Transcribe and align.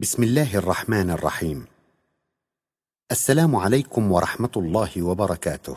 بسم 0.00 0.22
الله 0.22 0.56
الرحمن 0.56 1.10
الرحيم. 1.10 1.66
السلام 3.10 3.56
عليكم 3.56 4.12
ورحمة 4.12 4.50
الله 4.56 5.02
وبركاته. 5.02 5.76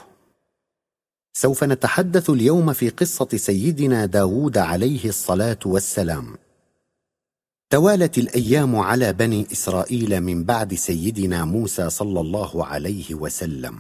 سوف 1.34 1.64
نتحدث 1.64 2.30
اليوم 2.30 2.74
في 2.74 2.90
قصة 2.90 3.28
سيدنا 3.36 4.06
داود 4.06 4.58
عليه 4.58 5.06
الصلاة 5.06 5.60
والسلام. 5.66 6.38
توالت 7.70 8.18
الأيام 8.18 8.76
على 8.76 9.14
بني 9.14 9.48
إسرائيل 9.52 10.22
من 10.22 10.44
بعد 10.44 10.74
سيدنا 10.74 11.46
موسى 11.46 11.90
صلى 11.90 12.20
الله 12.20 12.66
عليه 12.66 13.16
وسلم. 13.16 13.80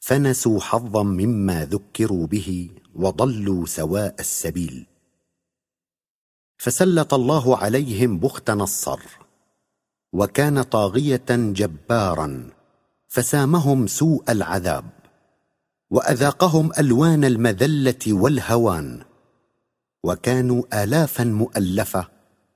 فنسوا 0.00 0.60
حظا 0.60 1.02
مما 1.02 1.64
ذكروا 1.64 2.26
به 2.26 2.70
وضلوا 2.94 3.66
سواء 3.66 4.14
السبيل. 4.20 4.86
فسلط 6.58 7.14
الله 7.14 7.56
عليهم 7.56 8.18
بخت 8.18 8.50
نصر 8.50 8.98
وكان 10.12 10.62
طاغية 10.62 11.26
جبارا 11.30 12.50
فسامهم 13.08 13.86
سوء 13.86 14.22
العذاب 14.28 14.84
وأذاقهم 15.90 16.70
ألوان 16.78 17.24
المذلة 17.24 17.94
والهوان 18.06 19.02
وكانوا 20.04 20.82
آلافا 20.82 21.24
مؤلفة 21.24 22.08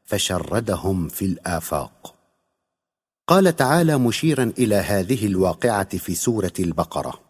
فشردهم 0.05 1.09
في 1.09 1.25
الآفاق. 1.25 2.15
قال 3.29 3.57
تعالى 3.57 3.99
مشيرا 3.99 4.53
إلى 4.59 4.75
هذه 4.75 5.27
الواقعة 5.27 5.99
في 5.99 6.15
سورة 6.15 6.53
البقرة 6.59 7.30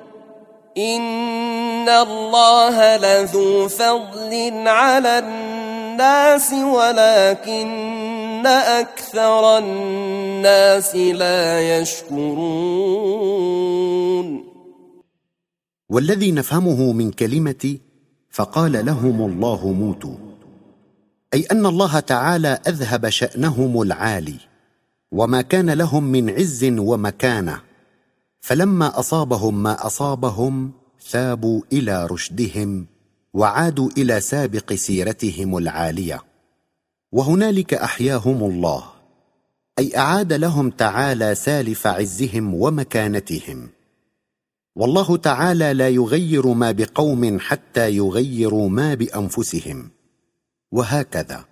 إن 0.77 1.89
الله 1.89 2.97
لذو 2.97 3.67
فضل 3.67 4.53
على 4.67 5.19
الناس 5.19 6.53
ولكن 6.53 8.45
أكثر 8.47 9.57
الناس 9.57 10.95
لا 10.95 11.79
يشكرون 11.79 13.31
والذي 15.89 16.31
نفهمه 16.31 16.93
من 16.93 17.11
كلمه 17.11 17.77
فقال 18.29 18.85
لهم 18.85 19.21
الله 19.21 19.71
موتوا. 19.71 20.15
أي 21.33 21.45
أن 21.51 21.65
الله 21.65 21.99
تعالى 21.99 22.59
أذهب 22.67 23.09
شأنهم 23.09 23.81
العالي 23.81 24.37
وما 25.11 25.41
كان 25.41 25.69
لهم 25.69 26.03
من 26.03 26.29
عز 26.29 26.63
ومكانة. 26.63 27.70
فلما 28.41 28.99
أصابهم 28.99 29.63
ما 29.63 29.85
أصابهم 29.85 30.71
ثابوا 31.09 31.61
إلى 31.73 32.05
رشدهم 32.05 32.85
وعادوا 33.33 33.89
إلى 33.97 34.21
سابق 34.21 34.73
سيرتهم 34.73 35.57
العالية. 35.57 36.23
وهنالك 37.11 37.73
أحياهم 37.73 38.43
الله 38.43 38.83
أي 39.79 39.97
أعاد 39.97 40.33
لهم 40.33 40.69
تعالى 40.69 41.35
سالف 41.35 41.87
عزهم 41.87 42.53
ومكانتهم. 42.53 43.69
والله 44.75 45.17
تعالى 45.17 45.73
لا 45.73 45.89
يغير 45.89 46.47
ما 46.47 46.71
بقوم 46.71 47.39
حتى 47.39 47.95
يغيروا 47.95 48.69
ما 48.69 48.93
بأنفسهم. 48.93 49.89
وهكذا. 50.71 51.45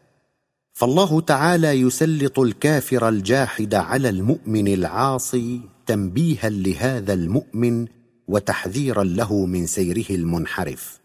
فالله 0.74 1.22
تعالى 1.22 1.68
يسلط 1.68 2.40
الكافر 2.40 3.10
الجاحد 3.10 3.76
على 3.76 4.10
المؤمن 4.10 4.68
العاصي 4.68 5.62
تنبيها 5.90 6.50
لهذا 6.50 7.14
المؤمن 7.14 7.88
وتحذيرا 8.28 9.04
له 9.04 9.46
من 9.46 9.68
سيره 9.68 10.10
المنحرف. 10.10 11.00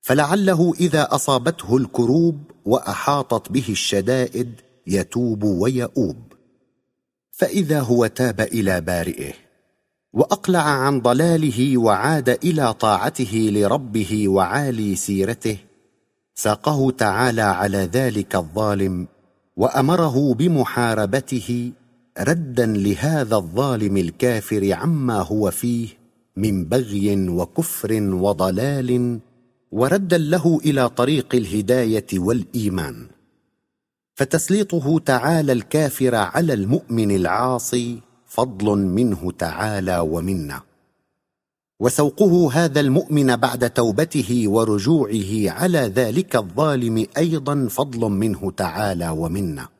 فلعله 0.00 0.72
إذا 0.80 1.08
أصابته 1.14 1.76
الكروب 1.76 2.36
وأحاطت 2.64 3.52
به 3.52 3.68
الشدائد 3.68 4.50
يتوب 4.86 5.42
ويؤوب. 5.44 6.16
فإذا 7.30 7.80
هو 7.80 8.06
تاب 8.06 8.40
إلى 8.40 8.80
بارئه 8.80 9.32
وأقلع 10.12 10.62
عن 10.62 11.00
ضلاله 11.00 11.78
وعاد 11.78 12.28
إلى 12.28 12.74
طاعته 12.74 13.50
لربه 13.52 14.28
وعالي 14.28 14.96
سيرته 14.96 15.58
ساقه 16.34 16.90
تعالى 16.90 17.42
على 17.42 17.78
ذلك 17.78 18.36
الظالم 18.36 19.08
وأمره 19.56 20.34
بمحاربته 20.34 21.72
ردا 22.20 22.66
لهذا 22.66 23.36
الظالم 23.36 23.96
الكافر 23.96 24.72
عما 24.72 25.22
هو 25.22 25.50
فيه 25.50 25.88
من 26.36 26.64
بغي 26.64 27.28
وكفر 27.28 27.92
وضلال 28.02 29.18
وردا 29.72 30.18
له 30.18 30.60
إلى 30.64 30.88
طريق 30.88 31.34
الهداية 31.34 32.06
والإيمان. 32.14 33.06
فتسليطه 34.14 34.98
تعالى 34.98 35.52
الكافر 35.52 36.14
على 36.14 36.54
المؤمن 36.54 37.10
العاصي 37.10 38.00
فضل 38.26 38.78
منه 38.78 39.32
تعالى 39.38 39.98
ومنه 39.98 40.60
وسوقه 41.80 42.52
هذا 42.52 42.80
المؤمن 42.80 43.36
بعد 43.36 43.70
توبته 43.70 44.44
ورجوعه 44.46 45.50
على 45.50 45.78
ذلك 45.78 46.36
الظالم 46.36 47.06
أيضا 47.16 47.68
فضل 47.68 48.00
منه 48.10 48.50
تعالى 48.50 49.08
ومنه 49.08 49.77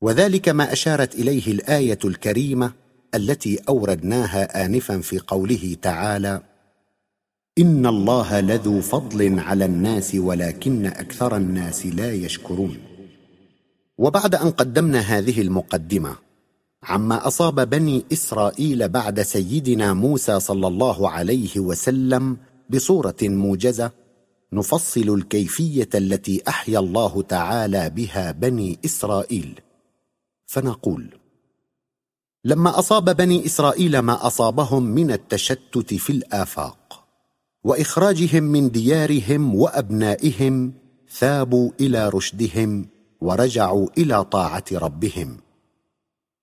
وذلك 0.00 0.48
ما 0.48 0.72
أشارت 0.72 1.14
إليه 1.14 1.52
الآية 1.52 1.98
الكريمة 2.04 2.72
التي 3.14 3.58
أوردناها 3.68 4.64
انفا 4.66 4.98
في 4.98 5.18
قوله 5.18 5.76
تعالى 5.82 6.42
إن 7.58 7.86
الله 7.86 8.40
لذو 8.40 8.80
فضل 8.80 9.38
على 9.38 9.64
الناس 9.64 10.14
ولكن 10.14 10.86
أكثر 10.86 11.36
الناس 11.36 11.86
لا 11.86 12.12
يشكرون. 12.12 12.76
وبعد 13.98 14.34
أن 14.34 14.50
قدمنا 14.50 14.98
هذه 15.00 15.40
المقدمة 15.40 16.16
عما 16.82 17.26
أصاب 17.26 17.70
بني 17.70 18.04
إسرائيل 18.12 18.88
بعد 18.88 19.22
سيدنا 19.22 19.94
موسى 19.94 20.40
صلى 20.40 20.66
الله 20.66 21.10
عليه 21.10 21.60
وسلم 21.60 22.36
بصورة 22.70 23.16
موجزة 23.22 23.90
نفصل 24.52 25.14
الكيفية 25.14 25.88
التي 25.94 26.42
أحيا 26.48 26.78
الله 26.78 27.22
تعالى 27.22 27.90
بها 27.90 28.32
بني 28.32 28.78
إسرائيل. 28.84 29.60
فنقول 30.46 31.18
لما 32.44 32.78
أصاب 32.78 33.16
بني 33.16 33.46
إسرائيل 33.46 33.98
ما 33.98 34.26
أصابهم 34.26 34.82
من 34.82 35.10
التشتت 35.10 35.94
في 35.94 36.10
الآفاق 36.10 37.04
وإخراجهم 37.64 38.42
من 38.42 38.70
ديارهم 38.70 39.54
وأبنائهم 39.54 40.72
ثابوا 41.10 41.70
إلى 41.80 42.08
رشدهم 42.08 42.86
ورجعوا 43.20 43.88
إلى 43.98 44.24
طاعة 44.24 44.64
ربهم. 44.72 45.36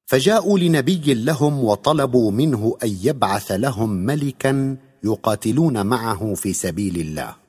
فجاءوا 0.05 0.59
لنبي 0.59 1.13
لهم 1.13 1.63
وطلبوا 1.63 2.31
منه 2.31 2.77
أن 2.83 2.97
يبعث 3.03 3.51
لهم 3.51 3.89
ملكا 3.89 4.77
يقاتلون 5.03 5.85
معه 5.85 6.33
في 6.33 6.53
سبيل 6.53 6.97
الله. 6.97 7.42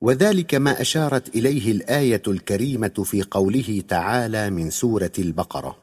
وذلك 0.00 0.54
ما 0.54 0.80
أشارت 0.80 1.36
إليه 1.36 1.72
الآية 1.72 2.22
الكريمة 2.28 3.02
في 3.04 3.22
قوله 3.30 3.82
تعالى 3.88 4.50
من 4.50 4.70
سورة 4.70 5.12
البقرة. 5.18 5.76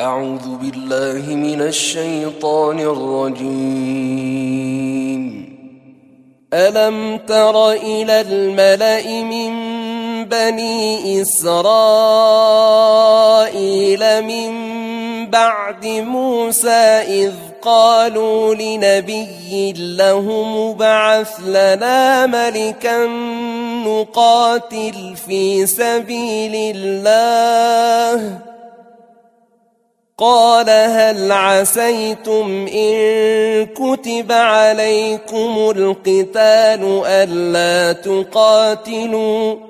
أعوذ 0.00 0.56
بالله 0.56 1.34
من 1.34 1.60
الشيطان 1.60 2.78
الرجيم. 2.78 4.00
ألم 6.54 7.16
تر 7.16 7.72
إلى 7.72 8.20
الملأ 8.20 9.22
من 9.22 9.50
بني 10.24 11.22
إسرائيل 11.22 11.62
من 14.22 14.50
بعد 15.30 15.86
موسى 15.86 16.68
إذ 16.68 17.32
قالوا 17.62 18.54
لنبي 18.54 19.72
له 19.72 20.20
مبعث 20.42 21.40
لنا 21.40 22.26
ملكا 22.26 23.06
نقاتل 23.86 25.14
في 25.26 25.66
سبيل 25.66 26.76
الله. 26.76 28.38
قال 30.18 30.70
هل 30.70 31.32
عسيتم 31.32 32.66
إن 32.74 33.66
كتب 33.66 34.32
عليكم 34.32 35.72
القتال 35.76 37.02
ألا 37.06 37.92
تقاتلوا؟ 37.92 39.69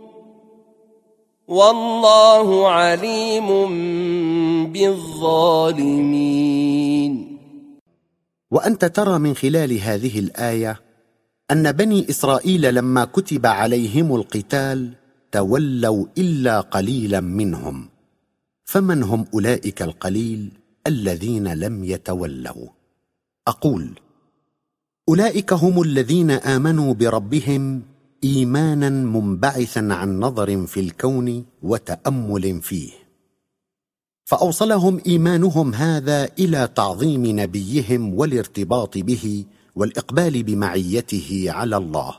والله 1.51 2.47
عليم 2.69 3.47
بالظالمين. 4.71 6.23
وأنت 8.51 8.85
ترى 8.85 9.19
من 9.19 9.35
خلال 9.35 9.79
هذه 9.79 10.19
الآية 10.19 10.81
أن 11.51 11.71
بني 11.71 12.09
إسرائيل 12.09 12.75
لما 12.75 13.05
كتب 13.05 13.45
عليهم 13.45 14.15
القتال 14.15 14.91
تولوا 15.31 16.05
إلا 16.17 16.61
قليلا 16.61 17.19
منهم. 17.19 17.89
فمن 18.65 19.03
هم 19.03 19.25
أولئك 19.33 19.81
القليل 19.81 20.49
الذين 20.87 21.53
لم 21.53 21.83
يتولوا؟ 21.83 22.67
أقول 23.47 23.99
أولئك 25.09 25.53
هم 25.53 25.81
الذين 25.81 26.31
آمنوا 26.31 26.93
بربهم 26.93 27.90
إيمانا 28.23 28.89
منبعثا 28.89 29.87
عن 29.91 30.19
نظر 30.19 30.65
في 30.67 30.79
الكون 30.79 31.45
وتأمل 31.61 32.61
فيه. 32.61 32.91
فأوصلهم 34.25 35.01
إيمانهم 35.07 35.73
هذا 35.73 36.29
إلى 36.39 36.69
تعظيم 36.75 37.39
نبيهم 37.39 38.13
والارتباط 38.13 38.97
به 38.97 39.45
والإقبال 39.75 40.43
بمعيته 40.43 41.45
على 41.47 41.77
الله. 41.77 42.15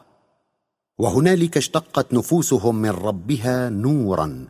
وهنالك 0.99 1.57
اشتقت 1.57 2.15
نفوسهم 2.15 2.75
من 2.75 2.91
ربها 2.91 3.69
نورا 3.69 4.49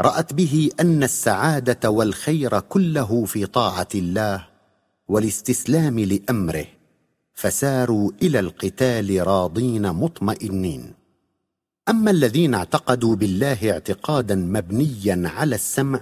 رأت 0.00 0.34
به 0.34 0.70
أن 0.80 1.02
السعادة 1.02 1.90
والخير 1.90 2.60
كله 2.60 3.24
في 3.24 3.46
طاعة 3.46 3.88
الله 3.94 4.48
والاستسلام 5.08 6.00
لأمره. 6.00 6.77
فساروا 7.38 8.10
إلى 8.22 8.40
القتال 8.40 9.26
راضين 9.26 9.92
مطمئنين. 9.92 10.92
أما 11.88 12.10
الذين 12.10 12.54
اعتقدوا 12.54 13.16
بالله 13.16 13.70
اعتقادا 13.70 14.34
مبنيا 14.34 15.22
على 15.36 15.54
السمع 15.54 16.00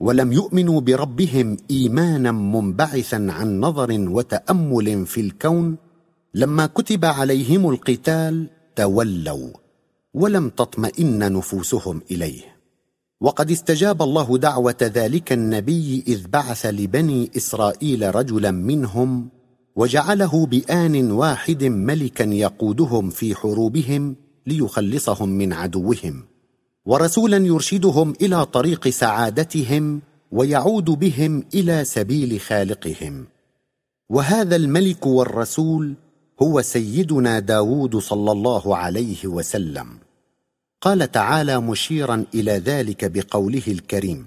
ولم 0.00 0.32
يؤمنوا 0.32 0.80
بربهم 0.80 1.56
إيمانا 1.70 2.32
منبعثا 2.32 3.26
عن 3.30 3.60
نظر 3.60 3.90
وتأمل 4.08 5.06
في 5.06 5.20
الكون 5.20 5.76
لما 6.34 6.66
كتب 6.66 7.04
عليهم 7.04 7.70
القتال 7.70 8.46
تولوا 8.76 9.50
ولم 10.14 10.48
تطمئن 10.48 11.32
نفوسهم 11.32 12.02
إليه. 12.10 12.42
وقد 13.20 13.50
استجاب 13.50 14.02
الله 14.02 14.38
دعوة 14.38 14.82
ذلك 14.82 15.32
النبي 15.32 16.04
إذ 16.06 16.28
بعث 16.28 16.66
لبني 16.66 17.30
إسرائيل 17.36 18.14
رجلا 18.14 18.50
منهم 18.50 19.41
وجعله 19.76 20.46
بآن 20.46 21.10
واحد 21.10 21.64
ملكا 21.64 22.24
يقودهم 22.24 23.10
في 23.10 23.34
حروبهم 23.34 24.16
ليخلصهم 24.46 25.28
من 25.28 25.52
عدوهم 25.52 26.24
ورسولا 26.86 27.36
يرشدهم 27.36 28.14
إلى 28.20 28.46
طريق 28.46 28.88
سعادتهم 28.88 30.00
ويعود 30.32 30.84
بهم 30.84 31.44
إلى 31.54 31.84
سبيل 31.84 32.40
خالقهم. 32.40 33.26
وهذا 34.10 34.56
الملك 34.56 35.06
والرسول 35.06 35.94
هو 36.42 36.62
سيدنا 36.62 37.38
داود 37.38 37.96
صلى 37.96 38.32
الله 38.32 38.76
عليه 38.76 39.26
وسلم. 39.26 39.86
قال 40.80 41.12
تعالى 41.12 41.60
مشيرا 41.60 42.24
إلى 42.34 42.52
ذلك 42.52 43.04
بقوله 43.04 43.62
الكريم 43.68 44.26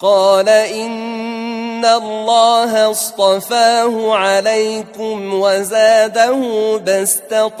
قال 0.00 0.48
إن 0.48 1.84
الله 1.84 2.90
اصطفاه 2.90 4.12
عليكم 4.12 5.34
وزاده 5.34 6.36
بسطة 6.76 7.58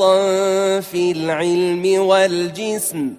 في 0.80 1.12
العلم 1.12 2.06
والجسم 2.06 3.14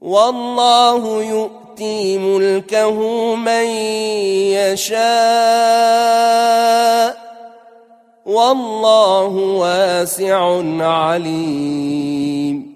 والله 0.00 1.22
يؤتي 1.22 2.18
ملكه 2.18 3.00
من 3.34 3.66
يشاء 4.52 5.04
والله 8.26 9.26
واسع 9.36 10.62
عليم 10.80 12.73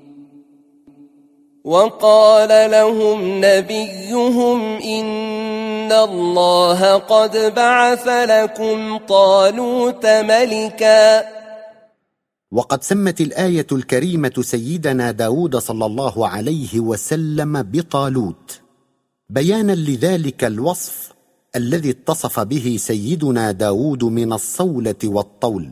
وقال 1.69 2.71
لهم 2.71 3.45
نبيهم 3.45 4.61
إن 4.77 5.93
الله 5.93 6.95
قد 6.95 7.55
بعث 7.57 8.09
لكم 8.09 8.97
طالوت 8.97 10.07
ملكا. 10.07 11.25
وقد 12.53 12.83
سمت 12.83 13.21
الآية 13.21 13.67
الكريمة 13.73 14.33
سيدنا 14.41 15.11
داود 15.11 15.57
صلى 15.57 15.87
الله 15.87 16.29
عليه 16.29 16.81
وسلم 16.81 17.63
بطالوت. 17.63 18.61
بيانا 19.31 19.73
لذلك 19.73 20.45
الوصف 20.45 21.13
الذي 21.57 21.91
اتصف 21.91 22.41
به 22.41 22.77
سيدنا 22.81 23.53
داود 23.53 24.05
من 24.05 24.33
الصولة 24.33 25.03
والطول 25.05 25.69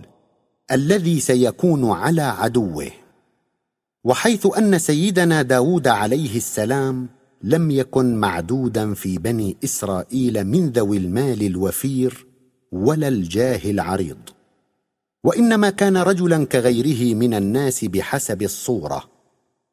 الذي 0.72 1.20
سيكون 1.20 1.90
على 1.90 2.22
عدوه. 2.22 3.05
وحيث 4.06 4.46
أن 4.58 4.78
سيدنا 4.78 5.42
داود 5.42 5.88
عليه 5.88 6.36
السلام 6.36 7.08
لم 7.42 7.70
يكن 7.70 8.14
معدودا 8.16 8.94
في 8.94 9.18
بني 9.18 9.56
إسرائيل 9.64 10.44
من 10.44 10.68
ذوي 10.70 10.96
المال 10.96 11.42
الوفير 11.42 12.26
ولا 12.72 13.08
الجاه 13.08 13.70
العريض. 13.70 14.18
وإنما 15.24 15.70
كان 15.70 15.96
رجلا 15.96 16.44
كغيره 16.44 17.14
من 17.14 17.34
الناس 17.34 17.84
بحسب 17.84 18.42
الصورة. 18.42 19.04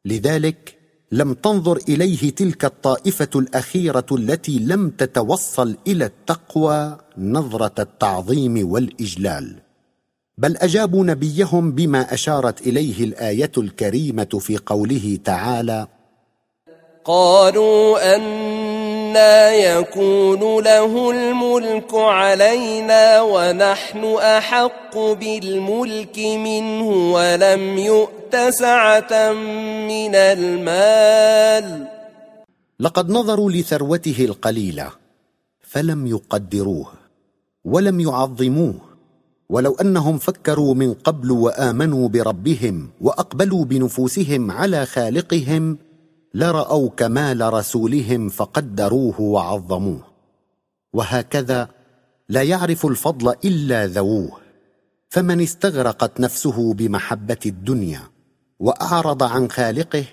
لذلك 0.06 0.78
لم 1.12 1.34
تنظر 1.34 1.78
إليه 1.90 2.30
تلك 2.30 2.66
الطائفة 2.66 3.30
الأخيرة 3.36 4.06
التي 4.12 4.60
لم 4.60 4.90
تتوصل 4.90 5.78
إلى 5.88 6.06
التقوى 6.06 6.98
نظرة 7.18 7.82
التعظيم 7.82 8.72
والإجلال. 8.72 9.63
بل 10.38 10.58
أجابوا 10.58 11.06
نبيهم 11.06 11.72
بما 11.72 12.14
أشارت 12.14 12.62
إليه 12.62 13.04
الآية 13.04 13.52
الكريمة 13.58 14.40
في 14.40 14.58
قوله 14.58 15.20
تعالى 15.26 15.88
قالوا 17.06 18.16
أنا 18.16 19.54
يكون 19.54 20.64
له 20.64 21.12
الملك 21.12 21.94
علينا 21.94 23.22
ونحن 23.22 24.04
أحق 24.16 24.98
بالملك 24.98 26.20
منه 26.20 26.88
ولم 27.14 27.78
يؤت 27.78 28.36
سعة 28.36 29.32
من 29.88 30.16
المال. 30.16 31.88
لقد 32.80 33.10
نظروا 33.10 33.52
لثروته 33.52 34.26
القليلة 34.26 34.90
فلم 35.62 36.08
يقدروه 36.08 36.88
ولم 37.66 38.00
يعظموه. 38.00 38.93
ولو 39.54 39.76
أنهم 39.82 40.18
فكروا 40.18 40.74
من 40.74 40.94
قبل 40.94 41.32
وآمنوا 41.32 42.10
بربهم 42.10 42.90
وأقبلوا 43.02 43.66
بنفوسهم 43.66 44.52
على 44.52 44.86
خالقهم 44.86 45.78
لراوا 46.34 46.90
كمال 46.90 47.54
رسولهم 47.54 48.30
فقدروه 48.30 49.22
وعظموه. 49.22 50.04
وهكذا 50.94 51.70
لا 52.30 52.44
يعرف 52.44 52.86
الفضل 52.86 53.36
إلا 53.46 53.88
ذووه. 53.88 54.38
فمن 55.10 55.42
استغرقت 55.42 56.20
نفسه 56.20 56.74
بمحبة 56.74 57.44
الدنيا 57.46 58.02
وأعرض 58.60 59.24
عن 59.24 59.52
خالقه 59.52 60.06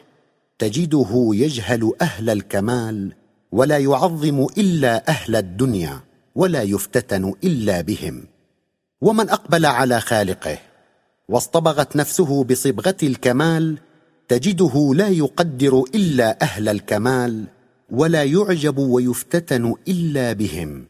تجده 0.59 1.31
يجهل 1.33 1.93
أهل 2.01 2.31
الكمال 2.31 3.13
ولا 3.53 3.79
يعظم 3.79 4.47
إلا 4.59 5.09
أهل 5.09 5.37
الدنيا 5.37 6.01
ولا 6.35 6.63
يفتتن 6.63 7.35
إلا 7.45 7.81
بهم. 7.81 8.30
ومن 9.01 9.31
أقبل 9.31 9.67
على 9.67 10.01
خالقه 10.01 10.59
واصطبغت 11.29 11.97
نفسه 11.97 12.45
بصبغة 12.45 12.97
الكمال 13.03 13.79
تجده 14.29 14.93
لا 14.95 15.09
يقدر 15.09 15.85
إلا 15.95 16.43
أهل 16.43 16.69
الكمال 16.69 17.45
ولا 17.91 18.25
يعجب 18.25 18.79
ويفتتن 18.79 19.75
إلا 19.89 20.33
بهم. 20.33 20.87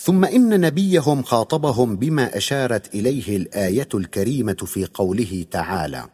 ثم 0.00 0.24
إن 0.24 0.60
نبيهم 0.60 1.22
خاطبهم 1.22 1.96
بما 1.96 2.36
أشارت 2.36 2.94
إليه 2.94 3.36
الآية 3.36 3.88
الكريمة 3.94 4.52
في 4.52 4.88
قوله 4.94 5.46
تعالى 5.50 6.04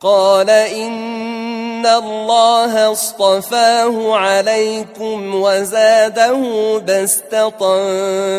قال 0.00 0.50
إن 0.50 0.92
الله 1.86 2.92
اصطفاه 2.92 4.14
عليكم 4.16 5.34
وزاده 5.34 6.38
بسطه 6.78 7.58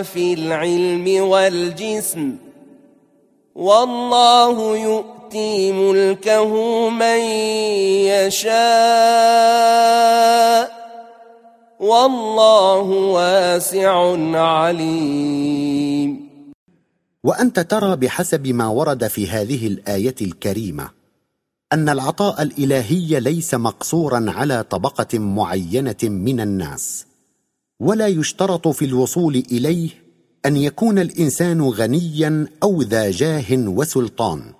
في 0.02 0.34
العلم 0.34 1.24
والجسم 1.30 2.36
والله 3.56 4.78
يؤتي 4.78 5.72
ملكه 5.72 6.54
من 6.90 7.20
يشاء 8.36 9.66
والله 11.80 12.84
واسع 12.90 14.16
عليم. 14.40 16.25
وانت 17.24 17.60
ترى 17.60 17.96
بحسب 17.96 18.48
ما 18.48 18.68
ورد 18.68 19.08
في 19.08 19.30
هذه 19.30 19.68
الايه 19.68 20.16
الكريمه 20.22 20.95
أن 21.74 21.90
العطاء 21.90 22.42
الإلهي 22.42 23.20
ليس 23.20 23.54
مقصورا 23.54 24.26
على 24.28 24.64
طبقة 24.64 25.20
معينة 25.20 25.96
من 26.04 26.40
الناس 26.40 27.06
ولا 27.80 28.08
يشترط 28.08 28.68
في 28.68 28.86
الوصول 28.86 29.44
إليه 29.52 29.90
أن 30.46 30.58
يكون 30.58 31.00
الإنسان 31.00 31.62
غنيا 31.62 32.48
أو 32.64 32.82
ذا 32.82 33.12
جاه 33.12 33.46
وسلطان 33.52 34.54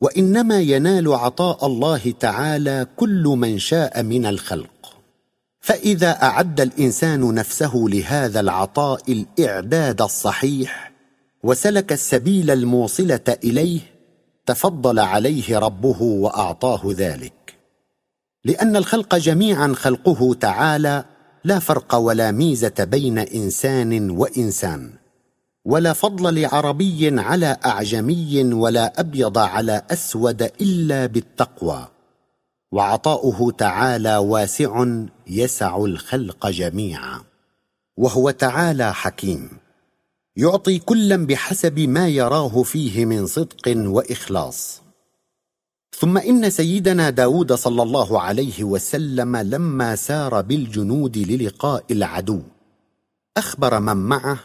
وإنما 0.00 0.60
ينال 0.60 1.14
عطاء 1.14 1.66
الله 1.66 2.14
تعالى 2.20 2.86
كل 2.96 3.22
من 3.22 3.58
شاء 3.58 4.02
من 4.02 4.26
الخلق. 4.26 4.96
فإذا 5.60 6.22
أعد 6.22 6.60
الإنسان 6.60 7.34
نفسه 7.34 7.72
لهذا 7.76 8.40
العطاء 8.40 9.12
الإعداد 9.12 10.02
الصحيح 10.02 10.92
وسلك 11.42 11.92
السبيل 11.92 12.50
الموصلة 12.50 13.36
إليه 13.44 13.80
تفضل 14.50 14.98
عليه 14.98 15.58
ربه 15.58 16.02
وأعطاه 16.02 16.80
ذلك. 16.86 17.54
لأن 18.44 18.76
الخلق 18.76 19.16
جميعا 19.16 19.72
خلقه 19.76 20.34
تعالى 20.34 21.04
لا 21.44 21.58
فرق 21.58 21.94
ولا 21.94 22.30
ميزة 22.30 22.74
بين 22.78 23.18
إنسان 23.18 24.10
وإنسان 24.10 24.92
ولا 25.64 25.92
فضل 25.92 26.40
لعربي 26.40 27.20
على 27.20 27.56
أعجمي 27.66 28.54
ولا 28.54 29.00
أبيض 29.00 29.38
على 29.38 29.82
أسود 29.90 30.42
إلا 30.42 31.06
بالتقوى. 31.06 31.88
وعطاؤه 32.72 33.52
تعالى 33.58 34.16
واسع 34.16 34.86
يسع 35.26 35.76
الخلق 35.76 36.46
جميعا 36.46 37.20
وهو 37.96 38.30
تعالى 38.30 38.94
حكيم. 38.94 39.59
يعطي 40.40 40.78
كلا 40.78 41.16
بحسب 41.26 41.78
ما 41.78 42.08
يراه 42.08 42.62
فيه 42.62 43.04
من 43.04 43.26
صدق 43.26 43.74
وإخلاص. 43.76 44.82
ثم 45.98 46.18
إن 46.18 46.50
سيدنا 46.50 47.10
داود 47.10 47.52
صلى 47.52 47.82
الله 47.82 48.20
عليه 48.20 48.64
وسلم 48.64 49.36
لما 49.36 49.96
سار 49.96 50.40
بالجنود 50.40 51.18
للقاء 51.18 51.84
العدو 51.90 52.40
أخبر 53.36 53.80
من 53.80 53.96
معه 53.96 54.38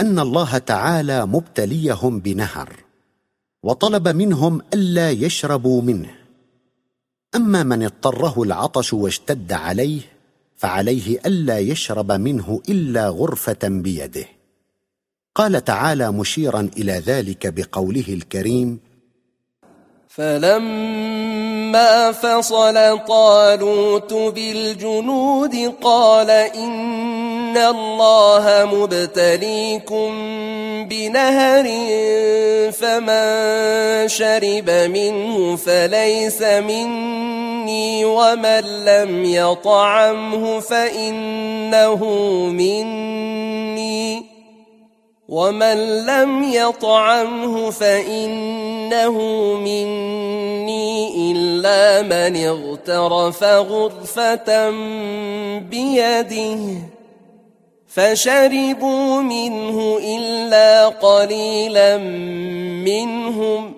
أن 0.00 0.18
الله 0.18 0.58
تعالى 0.58 1.26
مبتليهم 1.26 2.20
بنهر 2.20 2.76
وطلب 3.62 4.08
منهم 4.08 4.62
ألا 4.74 5.10
يشربوا 5.10 5.82
منه. 5.82 6.14
أما 7.34 7.62
من 7.62 7.82
اضطره 7.82 8.42
العطش 8.42 8.92
واشتد 8.92 9.52
عليه 9.52 10.00
فعليه 10.56 11.20
ألا 11.26 11.58
يشرب 11.58 12.12
منه 12.12 12.62
إلا 12.68 13.08
غرفة 13.08 13.58
بيده. 13.64 14.37
قال 15.38 15.64
تعالى 15.64 16.12
مشيرا 16.12 16.70
إلى 16.78 17.02
ذلك 17.06 17.46
بقوله 17.46 18.04
الكريم 18.08 18.80
فلما 20.08 22.12
فصل 22.12 22.98
طالوت 23.08 24.14
بالجنود 24.14 25.74
قال 25.82 26.30
ان 26.30 27.56
الله 27.56 28.68
مبتليكم 28.72 30.10
بنهر 30.88 31.64
فمن 32.72 34.08
شرب 34.08 34.70
منه 34.70 35.56
فليس 35.56 36.42
مني 36.42 38.04
ومن 38.04 38.60
لم 38.84 39.24
يطعمه 39.24 40.60
فانه 40.60 42.04
مني 42.52 44.37
ومن 45.28 46.06
لم 46.06 46.52
يطعمه 46.52 47.70
فانه 47.70 49.18
مني 49.54 51.32
الا 51.32 52.02
من 52.02 52.36
اغترف 52.36 53.44
غرفه 53.44 54.70
بيده 55.58 56.58
فشربوا 57.86 59.20
منه 59.20 59.98
الا 59.98 60.88
قليلا 60.88 61.98
منهم 62.84 63.77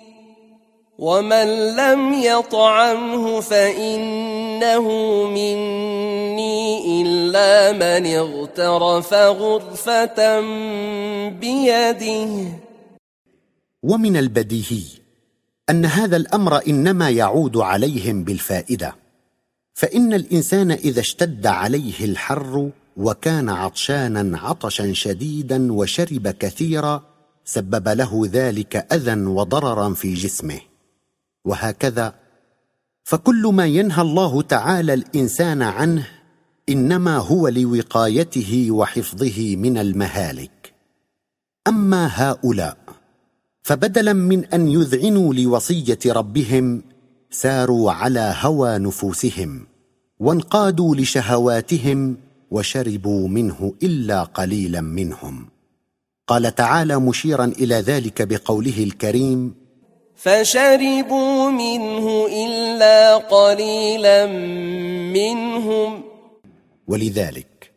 ومن 1.01 1.75
لم 1.75 2.13
يطعمه 2.13 3.41
فانه 3.41 4.85
مني 5.27 7.01
الا 7.01 7.71
من 7.71 8.05
اغترف 8.05 9.13
غرفه 9.13 10.39
بيده. 11.29 12.29
ومن 13.83 14.17
البديهي 14.17 14.83
أن 15.69 15.85
هذا 15.85 16.17
الأمر 16.17 16.67
إنما 16.67 17.09
يعود 17.09 17.57
عليهم 17.57 18.23
بالفائدة 18.23 18.95
فإن 19.73 20.13
الإنسان 20.13 20.71
إذا 20.71 20.99
اشتد 20.99 21.47
عليه 21.47 22.05
الحر 22.05 22.69
وكان 22.97 23.49
عطشانا 23.49 24.37
عطشا 24.37 24.93
شديدا 24.93 25.73
وشرب 25.73 26.27
كثيرا 26.27 27.03
سبب 27.45 27.87
له 27.87 28.29
ذلك 28.31 28.87
أذى 28.93 29.25
وضررا 29.25 29.93
في 29.93 30.13
جسمه. 30.13 30.70
وهكذا. 31.45 32.15
فكل 33.03 33.47
ما 33.53 33.65
ينهى 33.65 34.01
الله 34.01 34.41
تعالى 34.41 34.93
الإنسان 34.93 35.61
عنه 35.61 36.07
إنما 36.69 37.17
هو 37.17 37.47
لوقايته 37.47 38.71
وحفظه 38.71 39.55
من 39.55 39.77
المهالك. 39.77 40.73
أما 41.67 42.09
هؤلاء 42.13 42.77
فبدلا 43.63 44.13
من 44.13 44.45
أن 44.45 44.67
يذعنوا 44.67 45.33
لوصية 45.33 45.99
ربهم 46.07 46.81
ساروا 47.31 47.91
على 47.91 48.35
هوى 48.41 48.77
نفوسهم 48.77 49.67
وانقادوا 50.19 50.95
لشهواتهم 50.95 52.17
وشربوا 52.51 53.27
منه 53.27 53.73
إلا 53.83 54.23
قليلا 54.23 54.81
منهم. 54.81 55.47
قال 56.27 56.55
تعالى 56.55 56.99
مشيرا 56.99 57.45
إلى 57.45 57.75
ذلك 57.75 58.21
بقوله 58.21 58.83
الكريم 58.83 59.60
فشربوا 60.23 61.49
منه 61.49 62.27
إلا 62.27 63.17
قليلا 63.17 64.25
منهم. 65.13 66.03
ولذلك 66.87 67.71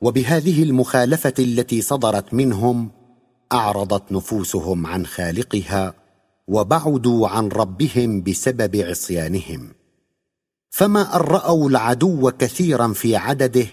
وبهذه 0.00 0.62
المخالفة 0.62 1.34
التي 1.38 1.82
صدرت 1.82 2.34
منهم 2.34 2.90
أعرضت 3.52 4.12
نفوسهم 4.12 4.86
عن 4.86 5.06
خالقها 5.06 5.94
وبعدوا 6.48 7.28
عن 7.28 7.48
ربهم 7.48 8.22
بسبب 8.22 8.76
عصيانهم. 8.76 9.72
فما 10.70 11.16
أن 11.16 11.20
رأوا 11.20 11.70
العدو 11.70 12.30
كثيرا 12.30 12.92
في 12.92 13.16
عدده 13.16 13.66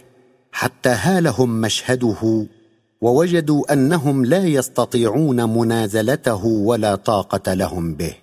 حتى 0.52 0.90
هالهم 0.90 1.62
مشهده 1.62 2.48
ووجدوا 3.04 3.74
أنهم 3.74 4.26
لا 4.26 4.44
يستطيعون 4.58 5.50
منازلته 5.58 6.46
ولا 6.46 6.96
طاقة 6.96 7.54
لهم 7.54 7.94
به. 7.94 8.16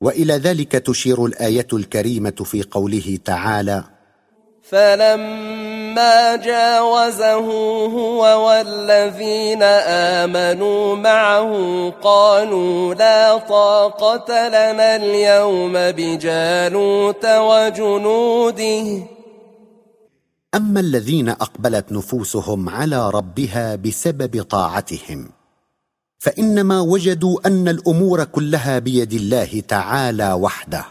وإلى 0.00 0.34
ذلك 0.34 0.72
تشير 0.72 1.26
الآية 1.26 1.66
الكريمة 1.72 2.30
في 2.30 2.62
قوله 2.62 3.18
تعالى 3.24 3.84
فلما 4.62 6.36
جاوزه 6.36 7.34
هو 7.86 8.46
والذين 8.46 9.62
آمنوا 10.22 10.96
معه 10.96 11.52
قالوا 12.02 12.94
لا 12.94 13.38
طاقة 13.38 14.48
لنا 14.48 14.96
اليوم 14.96 15.72
بجالوت 15.72 17.26
وجنوده 17.26 19.15
أما 20.56 20.80
الذين 20.80 21.28
أقبلت 21.28 21.92
نفوسهم 21.92 22.68
على 22.68 23.10
ربها 23.10 23.76
بسبب 23.76 24.42
طاعتهم 24.42 25.28
فإنما 26.18 26.80
وجدوا 26.80 27.46
أن 27.46 27.68
الأمور 27.68 28.24
كلها 28.24 28.78
بيد 28.78 29.12
الله 29.12 29.62
تعالى 29.68 30.32
وحده 30.32 30.84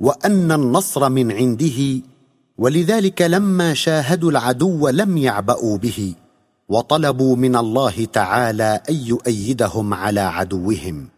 وأن 0.00 0.52
النصر 0.52 1.08
من 1.08 1.32
عنده 1.32 2.02
ولذلك 2.58 3.22
لما 3.22 3.74
شاهدوا 3.74 4.30
العدو 4.30 4.88
لم 4.88 5.16
يعبأوا 5.16 5.78
به 5.78 6.14
وطلبوا 6.68 7.36
من 7.36 7.56
الله 7.56 8.04
تعالى 8.04 8.82
أن 8.90 8.94
يؤيدهم 8.94 9.94
على 9.94 10.20
عدوهم 10.20 11.08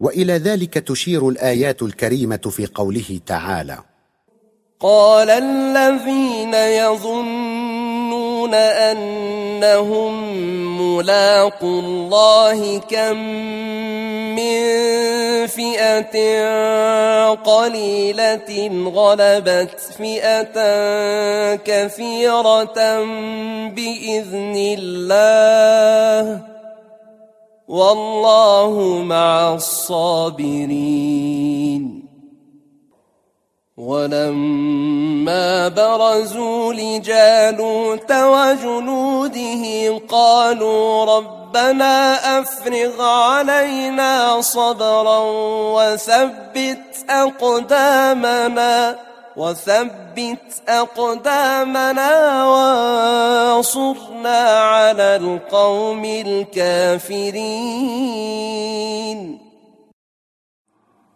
وإلى 0.00 0.32
ذلك 0.32 0.74
تشير 0.74 1.28
الآيات 1.28 1.82
الكريمة 1.82 2.36
في 2.36 2.66
قوله 2.66 3.20
تعالى. 3.26 3.78
قال 4.80 5.30
الذين 5.30 6.54
يظنون 6.54 8.54
أنهم 8.54 10.12
ملاقوا 10.80 11.80
الله 11.80 12.78
كم 12.78 13.16
من 14.36 14.66
فئة 15.46 16.16
قليلة 17.34 18.70
غلبت 18.94 19.80
فئة 19.98 20.56
كثيرة 21.56 23.04
بإذن 23.68 24.76
الله 24.78 26.40
والله 27.68 29.02
مع 29.02 29.54
الصابرين 29.54 31.16
ولما 33.86 35.68
برزوا 35.68 36.72
لجالوت 36.72 38.12
وجنوده 38.12 39.64
قالوا 40.08 41.04
ربنا 41.16 42.14
أفرغ 42.40 43.02
علينا 43.02 44.40
صبرا 44.40 45.18
وثبت 45.76 47.04
أقدامنا 47.10 48.96
وثبت 49.36 50.62
أقدامنا 50.68 52.44
وانصرنا 52.46 54.38
على 54.58 55.16
القوم 55.16 56.04
الكافرين 56.04 57.36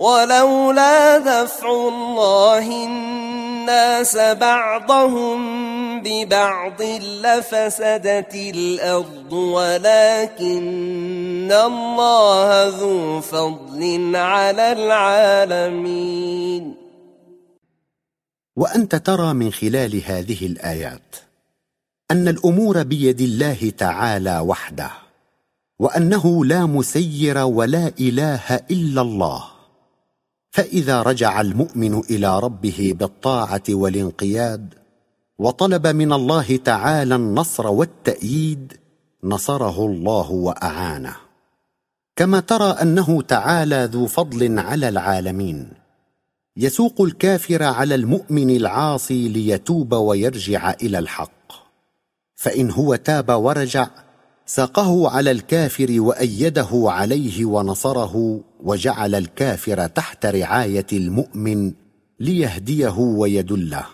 ولولا 0.00 1.18
دفع 1.18 1.68
الله 1.68 2.86
الناس 2.86 4.16
بعضهم 4.16 5.40
ببعض 6.00 6.82
لفسدت 7.22 8.34
الأرض 8.34 9.32
ولكن 9.32 10.72
الله 11.52 12.68
ذو 12.68 13.20
فضل 13.20 14.16
على 14.16 14.72
العالمين. 14.72 16.74
وأنت 18.56 18.96
ترى 18.96 19.34
من 19.34 19.52
خلال 19.52 20.02
هذه 20.06 20.46
الآيات 20.46 21.16
أن 22.10 22.28
الأمور 22.28 22.82
بيد 22.82 23.20
الله 23.20 23.72
تعالى 23.78 24.40
وحده 24.40 24.90
وأنه 25.78 26.44
لا 26.44 26.66
مسير 26.66 27.38
ولا 27.38 27.92
إله 28.00 28.60
إلا 28.70 29.02
الله. 29.02 29.49
فإذا 30.50 31.02
رجع 31.02 31.40
المؤمن 31.40 31.98
إلى 31.98 32.38
ربه 32.40 32.94
بالطاعة 32.98 33.62
والانقياد 33.68 34.74
وطلب 35.38 35.86
من 35.86 36.12
الله 36.12 36.56
تعالى 36.56 37.14
النصر 37.14 37.66
والتأييد 37.66 38.76
نصره 39.24 39.86
الله 39.86 40.30
وأعانه. 40.30 41.16
كما 42.16 42.40
ترى 42.40 42.70
أنه 42.82 43.22
تعالى 43.22 43.88
ذو 43.92 44.06
فضل 44.06 44.58
على 44.58 44.88
العالمين. 44.88 45.72
يسوق 46.56 47.00
الكافر 47.00 47.62
على 47.62 47.94
المؤمن 47.94 48.56
العاصي 48.56 49.28
ليتوب 49.28 49.92
ويرجع 49.92 50.70
إلى 50.70 50.98
الحق. 50.98 51.52
فإن 52.36 52.70
هو 52.70 52.96
تاب 52.96 53.30
ورجع 53.30 53.88
ساقه 54.50 55.10
على 55.10 55.30
الكافر 55.30 56.00
وأيده 56.00 56.68
عليه 56.72 57.44
ونصره 57.44 58.40
وجعل 58.62 59.14
الكافر 59.14 59.86
تحت 59.86 60.26
رعاية 60.26 60.86
المؤمن 60.92 61.72
ليهديه 62.20 62.98
ويدله. 62.98 63.86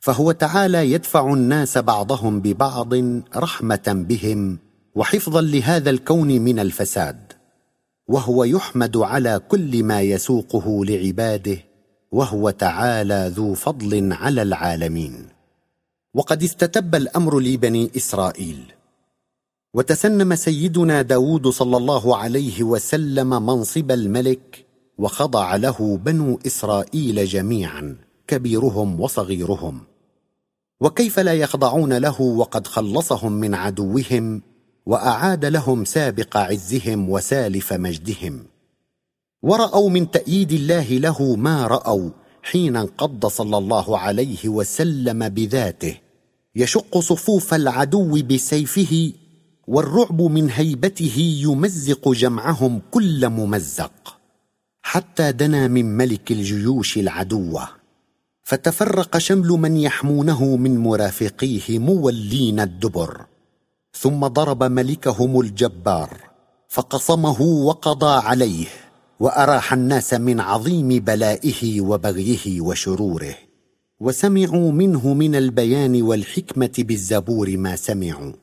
فهو 0.00 0.32
تعالى 0.32 0.92
يدفع 0.92 1.32
الناس 1.32 1.78
بعضهم 1.78 2.40
ببعض 2.40 2.94
رحمة 3.36 4.06
بهم 4.08 4.58
وحفظا 4.94 5.40
لهذا 5.40 5.90
الكون 5.90 6.28
من 6.28 6.58
الفساد 6.58 7.32
وهو 8.08 8.44
يحمد 8.44 8.96
على 8.96 9.40
كل 9.48 9.84
ما 9.84 10.00
يسوقه 10.00 10.84
لعباده 10.84 11.58
وهو 12.12 12.50
تعالى 12.50 13.32
ذو 13.34 13.54
فضل 13.54 14.12
على 14.12 14.42
العالمين. 14.42 15.28
وقد 16.14 16.42
استتب 16.42 16.94
الأمر 16.94 17.40
لبني 17.40 17.90
إسرائيل. 17.96 18.81
وتسنم 19.74 20.34
سيدنا 20.34 21.02
داود 21.02 21.48
صلى 21.48 21.76
الله 21.76 22.16
عليه 22.16 22.62
وسلم 22.62 23.28
منصب 23.46 23.90
الملك 23.90 24.66
وخضع 24.98 25.56
له 25.56 25.96
بنو 26.04 26.38
إسرائيل 26.46 27.26
جميعا 27.26 27.96
كبيرهم 28.26 29.00
وصغيرهم. 29.00 29.80
وكيف 30.80 31.18
لا 31.18 31.32
يخضعون 31.34 31.92
له 31.92 32.20
وقد 32.20 32.66
خلصهم 32.66 33.32
من 33.32 33.54
عدوهم 33.54 34.42
وأعاد 34.86 35.44
لهم 35.44 35.84
سابق 35.84 36.36
عزهم 36.36 37.10
وسالف 37.10 37.72
مجدهم. 37.72 38.44
ورأوا 39.42 39.90
من 39.90 40.10
تأييد 40.10 40.52
الله 40.52 40.88
له 40.98 41.36
ما 41.36 41.66
رأوا 41.66 42.10
حين 42.42 42.76
انقض 42.76 43.26
صلى 43.26 43.58
الله 43.58 43.98
عليه 43.98 44.48
وسلم 44.48 45.28
بذاته 45.28 45.96
يشق 46.56 46.98
صفوف 46.98 47.54
العدو 47.54 48.22
بسيفه 48.22 49.12
والرعب 49.66 50.22
من 50.22 50.50
هيبته 50.50 51.18
يمزق 51.18 52.08
جمعهم 52.08 52.80
كل 52.90 53.28
ممزق. 53.28 54.18
حتى 54.82 55.32
دنا 55.32 55.68
من 55.68 55.96
ملك 55.96 56.32
الجيوش 56.32 56.98
العدوه 56.98 57.68
فتفرق 58.42 59.18
شمل 59.18 59.48
من 59.48 59.76
يحمونه 59.76 60.56
من 60.56 60.78
مرافقيه 60.78 61.78
مولين 61.78 62.60
الدبر. 62.60 63.26
ثم 63.94 64.26
ضرب 64.26 64.64
ملكهم 64.64 65.40
الجبار. 65.40 66.20
فقصمه 66.68 67.42
وقضى 67.42 68.26
عليه. 68.26 68.66
وأراح 69.20 69.72
الناس 69.72 70.14
من 70.14 70.40
عظيم 70.40 70.88
بلائه 70.88 71.80
وبغيه 71.80 72.60
وشروره. 72.60 73.34
وسمعوا 74.00 74.72
منه 74.72 75.14
من 75.14 75.34
البيان 75.34 76.02
والحكمة 76.02 76.72
بالزبور 76.78 77.56
ما 77.56 77.76
سمعوا. 77.76 78.41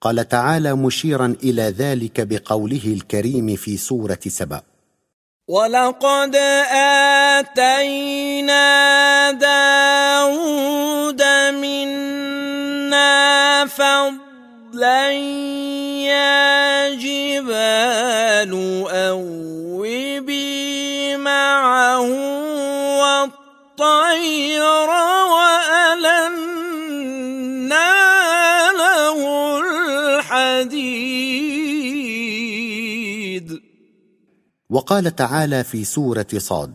قال 0.00 0.28
تعالى 0.28 0.74
مشيرا 0.74 1.36
إلى 1.42 1.62
ذلك 1.62 2.20
بقوله 2.20 2.84
الكريم 2.86 3.56
في 3.56 3.76
سورة 3.76 4.18
سبأ. 4.26 4.62
ولقد 5.48 6.36
آتينا 7.36 8.66
داود 9.30 11.22
منا 11.62 13.06
فضلا 13.66 15.12
يا 16.02 16.94
جبال 16.94 18.52
أوبي 18.90 20.36
معه 21.16 22.00
والطير 23.00 24.35
وقال 34.70 35.16
تعالى 35.16 35.64
في 35.64 35.84
سورة 35.84 36.26
صاد. 36.36 36.74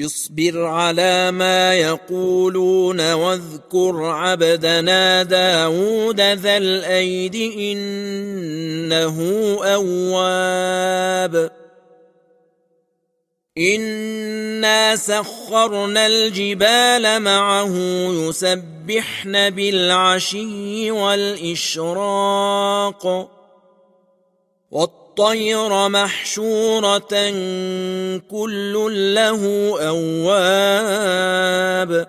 اصبر 0.00 0.64
على 0.64 1.30
ما 1.30 1.74
يقولون 1.74 3.12
واذكر 3.12 4.04
عبدنا 4.04 5.22
داود 5.22 6.20
ذا 6.20 6.56
الأيد 6.56 7.34
إنه 7.58 9.18
أواب. 9.64 11.50
إنا 13.58 14.96
سخرنا 14.96 16.06
الجبال 16.06 17.22
معه 17.22 17.76
يسبحن 18.12 19.50
بالعشي 19.50 20.90
والإشراق. 20.90 21.86
والطير 25.18 25.88
محشورة 25.88 27.14
كل 28.30 28.74
له 29.14 29.42
أواب 29.88 32.08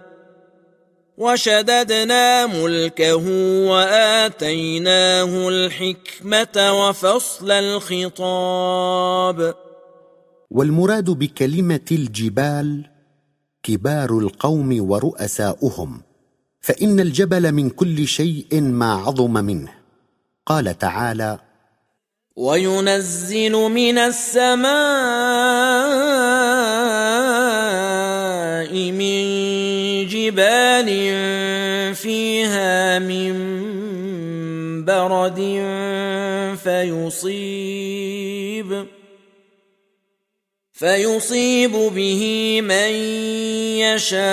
وشددنا 1.18 2.46
ملكه 2.46 3.26
وآتيناه 3.72 5.50
الحكمة 5.50 6.72
وفصل 6.72 7.52
الخطاب. 7.52 9.56
والمراد 10.52 11.10
بكلمة 11.10 11.88
الجبال 11.92 12.86
كبار 13.64 14.20
القوم 14.20 14.92
ورؤساؤهم 14.92 16.02
فإن 16.62 17.00
الجبل 17.00 17.52
من 17.52 17.70
كل 17.70 18.08
شيء 18.08 18.62
ما 18.62 18.94
عظم 18.94 19.34
منه. 19.34 19.74
قال 20.46 20.78
تعالى 20.78 21.47
وينزل 22.38 23.52
من 23.52 23.98
السماء 23.98 24.68
من 28.92 29.26
جبال 30.08 30.90
فيها 31.96 33.00
من 33.00 33.34
برد 34.86 35.40
فيصيب 36.64 38.08
فيصيب 40.74 41.72
به 41.72 42.22
من 42.62 42.92
يشاء 43.82 44.28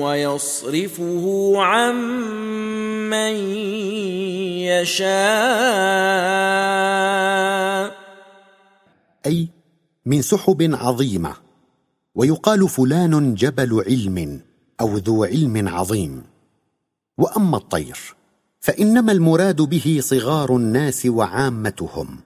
ويصرفه 0.00 1.52
عن 1.56 1.94
يشاء. 4.80 5.08
أي 9.26 9.48
من 10.06 10.22
سحب 10.22 10.62
عظيمة 10.72 11.34
ويقال 12.14 12.68
فلان 12.68 13.34
جبل 13.34 13.84
علم 13.86 14.40
أو 14.80 14.96
ذو 14.96 15.24
علم 15.24 15.68
عظيم. 15.68 16.22
وأما 17.18 17.56
الطير 17.56 18.14
فإنما 18.60 19.12
المراد 19.12 19.62
به 19.62 19.98
صغار 20.02 20.56
الناس 20.56 21.06
وعامتهم. 21.06 22.18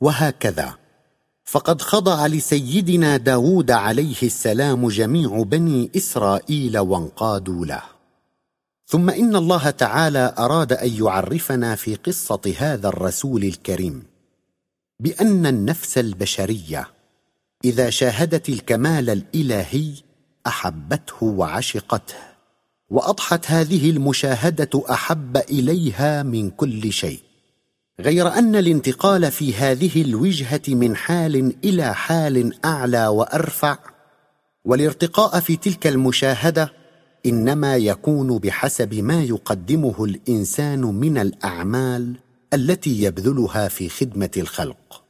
وهكذا 0.00 0.74
فقد 1.44 1.82
خضع 1.82 2.26
لسيدنا 2.26 3.16
داود 3.16 3.70
عليه 3.70 4.22
السلام 4.22 4.88
جميع 4.88 5.42
بني 5.42 5.90
إسرائيل 5.96 6.78
وانقادوا 6.78 7.66
له. 7.66 7.99
ثم 8.90 9.10
إن 9.10 9.36
الله 9.36 9.70
تعالى 9.70 10.34
أراد 10.38 10.72
أن 10.72 10.92
يعرفنا 10.92 11.74
في 11.74 11.94
قصة 11.94 12.54
هذا 12.58 12.88
الرسول 12.88 13.44
الكريم 13.44 14.02
بأن 15.00 15.46
النفس 15.46 15.98
البشرية 15.98 16.88
إذا 17.64 17.90
شاهدت 17.90 18.48
الكمال 18.48 19.10
الإلهي 19.10 19.92
أحبته 20.46 21.24
وعشقته 21.26 22.14
وأضحت 22.90 23.50
هذه 23.50 23.90
المشاهدة 23.90 24.82
أحب 24.90 25.36
إليها 25.36 26.22
من 26.22 26.50
كل 26.50 26.92
شيء 26.92 27.20
غير 28.00 28.28
أن 28.28 28.56
الانتقال 28.56 29.30
في 29.30 29.54
هذه 29.54 30.02
الوجهة 30.02 30.62
من 30.68 30.96
حال 30.96 31.54
إلى 31.64 31.94
حال 31.94 32.64
أعلى 32.64 33.06
وأرفع 33.06 33.78
والارتقاء 34.64 35.40
في 35.40 35.56
تلك 35.56 35.86
المشاهدة 35.86 36.79
إنما 37.26 37.76
يكون 37.76 38.38
بحسب 38.38 38.94
ما 38.94 39.22
يقدمه 39.22 40.04
الإنسان 40.04 40.80
من 40.80 41.18
الأعمال 41.18 42.16
التي 42.54 43.02
يبذلها 43.02 43.68
في 43.68 43.88
خدمة 43.88 44.30
الخلق. 44.36 45.02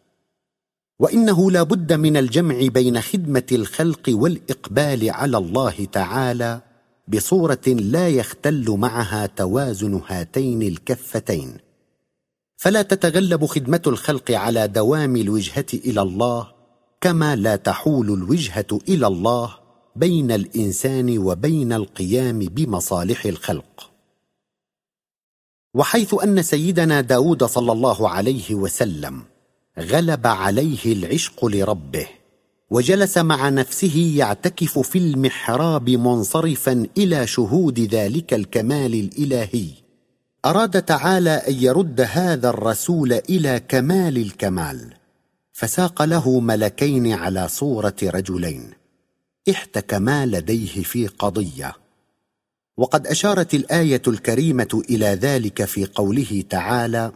وإنه 0.99 1.51
لا 1.51 1.62
بد 1.62 1.92
من 1.92 2.16
الجمع 2.16 2.66
بين 2.66 3.01
خدمة 3.01 3.46
الخلق 3.53 4.03
والإقبال 4.09 5.11
على 5.11 5.38
الله 5.38 5.85
تعالى 5.92 6.61
بصورة 7.09 7.66
لا 7.66 8.09
يختل 8.09 8.70
معها 8.70 9.27
توازن 9.27 10.01
هاتين 10.07 10.62
الكفتين. 10.62 11.57
فلا 12.57 12.83
تتغلب 12.83 13.46
خدمة 13.46 13.83
الخلق 13.87 14.31
على 14.31 14.68
دوام 14.68 15.16
الوجهة 15.16 15.66
إلى 15.75 16.03
الله 16.03 16.49
كما 17.01 17.37
لا 17.37 17.57
تحول 17.57 18.11
الوجهة 18.11 18.66
إلى 18.88 19.07
الله 19.07 19.60
بين 20.01 20.31
الإنسان 20.33 21.19
وبين 21.19 21.73
القيام 21.73 22.39
بمصالح 22.39 23.27
الخلق. 23.27 23.91
وحيث 25.75 26.15
أن 26.25 26.43
سيدنا 26.43 27.01
داود 27.01 27.45
صلى 27.45 27.73
الله 27.73 28.09
عليه 28.09 28.55
وسلم 28.55 29.23
غلب 29.79 30.27
عليه 30.27 30.93
العشق 30.93 31.45
لربه 31.45 32.07
وجلس 32.71 33.19
مع 33.19 33.49
نفسه 33.49 34.15
يعتكف 34.17 34.79
في 34.79 34.99
المحراب 34.99 35.91
منصرفا 35.91 36.87
إلى 36.99 37.27
شهود 37.27 37.81
ذلك 37.81 38.35
الكمال 38.35 38.95
الإلهي. 38.95 39.69
أراد 40.45 40.83
تعالى 40.83 41.31
أن 41.31 41.55
يرد 41.55 42.01
هذا 42.01 42.49
الرسول 42.51 43.13
إلى 43.13 43.61
كمال 43.69 44.17
الكمال 44.17 44.95
فساق 45.53 46.03
له 46.03 46.41
ملكين 46.41 47.13
على 47.13 47.49
صورة 47.49 47.97
رجلين. 48.03 48.80
احتكما 49.48 50.26
لديه 50.26 50.83
في 50.83 51.07
قضية. 51.07 51.72
وقد 52.76 53.07
أشارت 53.07 53.55
الآية 53.55 54.03
الكريمة 54.09 54.83
إلى 54.90 55.07
ذلك 55.07 55.64
في 55.64 55.87
قوله 55.94 56.44
تعالى 56.50 57.12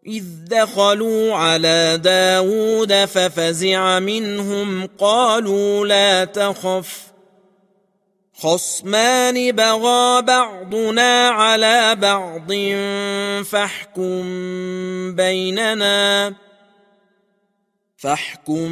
إذ 0.07 0.23
دخلوا 0.47 1.35
على 1.35 1.99
داود 2.03 3.05
ففزع 3.05 3.99
منهم 3.99 4.87
قالوا 4.99 5.87
لا 5.87 6.25
تخف. 6.25 7.12
خصمان 8.33 9.51
بغى 9.51 10.21
بعضنا 10.21 11.29
على 11.29 11.95
بعض 11.95 12.53
فاحكم 13.45 14.23
بيننا 15.15 16.33
فاحكم 17.97 18.69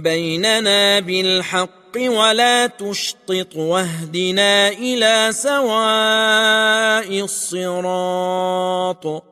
بيننا 0.00 1.00
بالحق 1.00 1.96
ولا 1.96 2.66
تشطط 2.66 3.56
واهدنا 3.56 4.68
إلى 4.68 5.28
سواء 5.32 7.24
الصراط. 7.24 9.24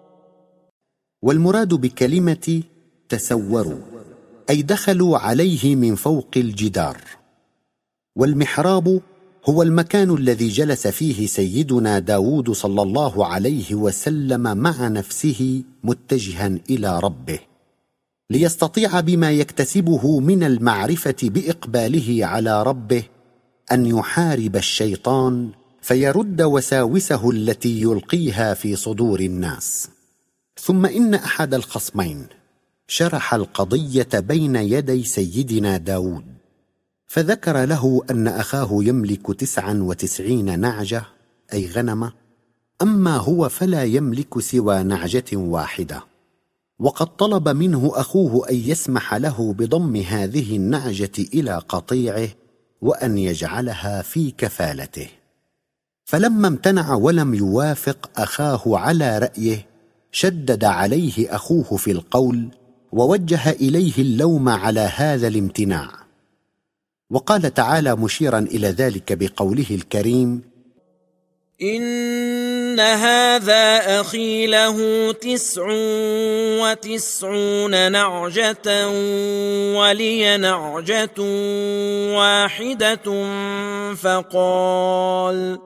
والمراد 1.23 1.75
بكلمة 1.75 2.63
تسوروا 3.09 3.81
أي 4.51 4.63
دخلوا 4.63 5.19
عليه 5.19 5.77
من 5.77 5.95
فوق 5.95 6.31
الجدار. 6.37 6.97
والمحراب 8.17 9.01
هو 9.49 9.63
المكان 9.63 10.15
الذي 10.15 10.49
جلس 10.49 10.87
فيه 10.87 11.27
سيدنا 11.27 11.99
داود 11.99 12.51
صلى 12.51 12.83
الله 12.83 13.27
عليه 13.27 13.75
وسلم 13.75 14.57
مع 14.57 14.89
نفسه 14.89 15.63
متجها 15.85 16.59
إلى 16.71 17.01
ربه 17.01 17.39
ليستطيع 18.31 19.01
بما 19.01 19.33
يكتسبه 19.33 20.21
من 20.21 20.43
المعرفة 20.43 21.17
بإقباله 21.23 22.27
على 22.27 22.63
ربه 22.63 23.03
أن 23.73 23.87
يحارب 23.87 24.57
الشيطان 24.57 25.51
فيرد 25.83 26.43
وساوسه 26.43 27.31
التي 27.31 27.83
يلقيها 27.83 28.55
في 28.55 28.77
صدور 28.77 29.21
الناس. 29.21 29.89
ثم 30.61 30.87
إن 30.87 31.15
أحد 31.15 31.55
الخصمين 31.55 32.27
شرح 32.89 33.35
القضية 33.35 34.09
بين 34.15 34.57
يدي 34.57 35.05
سيدنا 35.05 35.77
داود. 35.77 36.38
فذكر 37.09 37.65
له 37.65 38.03
أن 38.11 38.29
أخاه 38.29 38.69
يملك 38.73 39.41
تسعا 39.41 39.75
وتسعين 39.83 40.61
نعجة 40.61 41.03
أي 41.53 41.71
غنمه 41.71 42.13
أما 42.83 43.17
هو 43.17 43.49
فلا 43.49 43.85
يملك 43.85 44.39
سوى 44.39 44.83
نعجة 44.83 45.25
واحدة. 45.33 46.05
وقد 46.79 47.17
طلب 47.17 47.49
منه 47.49 47.91
أخوه 47.95 48.51
أن 48.51 48.55
يسمح 48.55 49.15
له 49.15 49.53
بضم 49.53 49.97
هذه 49.97 50.57
النعجة 50.57 51.13
إلى 51.35 51.63
قطيعه 51.69 52.29
وأن 52.83 53.19
يجعلها 53.19 54.03
في 54.03 54.31
كفالته. 54.31 55.09
فلما 56.05 56.49
امتنع 56.49 56.95
ولم 56.95 57.35
يوافق 57.35 58.11
أخاه 58.17 58.63
على 58.67 59.19
رأيه 59.19 59.67
شدد 60.13 60.65
عليه 60.65 61.35
أخوه 61.35 61.77
في 61.77 61.91
القول 61.91 62.49
ووجه 62.93 63.51
إليه 63.51 63.99
اللوم 63.99 64.49
على 64.49 64.81
هذا 64.81 65.29
الامتناع. 65.29 66.08
وقال 67.11 67.55
تعالى 67.55 67.97
مشيرا 67.97 68.39
إلى 68.39 68.69
ذلك 68.69 69.13
بقوله 69.13 69.67
الكريم 69.71 70.43
إن 71.63 72.81
هذا 72.81 74.01
أخي 74.01 74.47
له 74.47 75.13
تسع 75.13 75.67
وتسعون 76.63 77.93
نعجة 77.93 78.89
ولي 79.79 80.37
نعجة 80.37 81.21
واحدة 82.19 83.25
فقال 83.95 85.59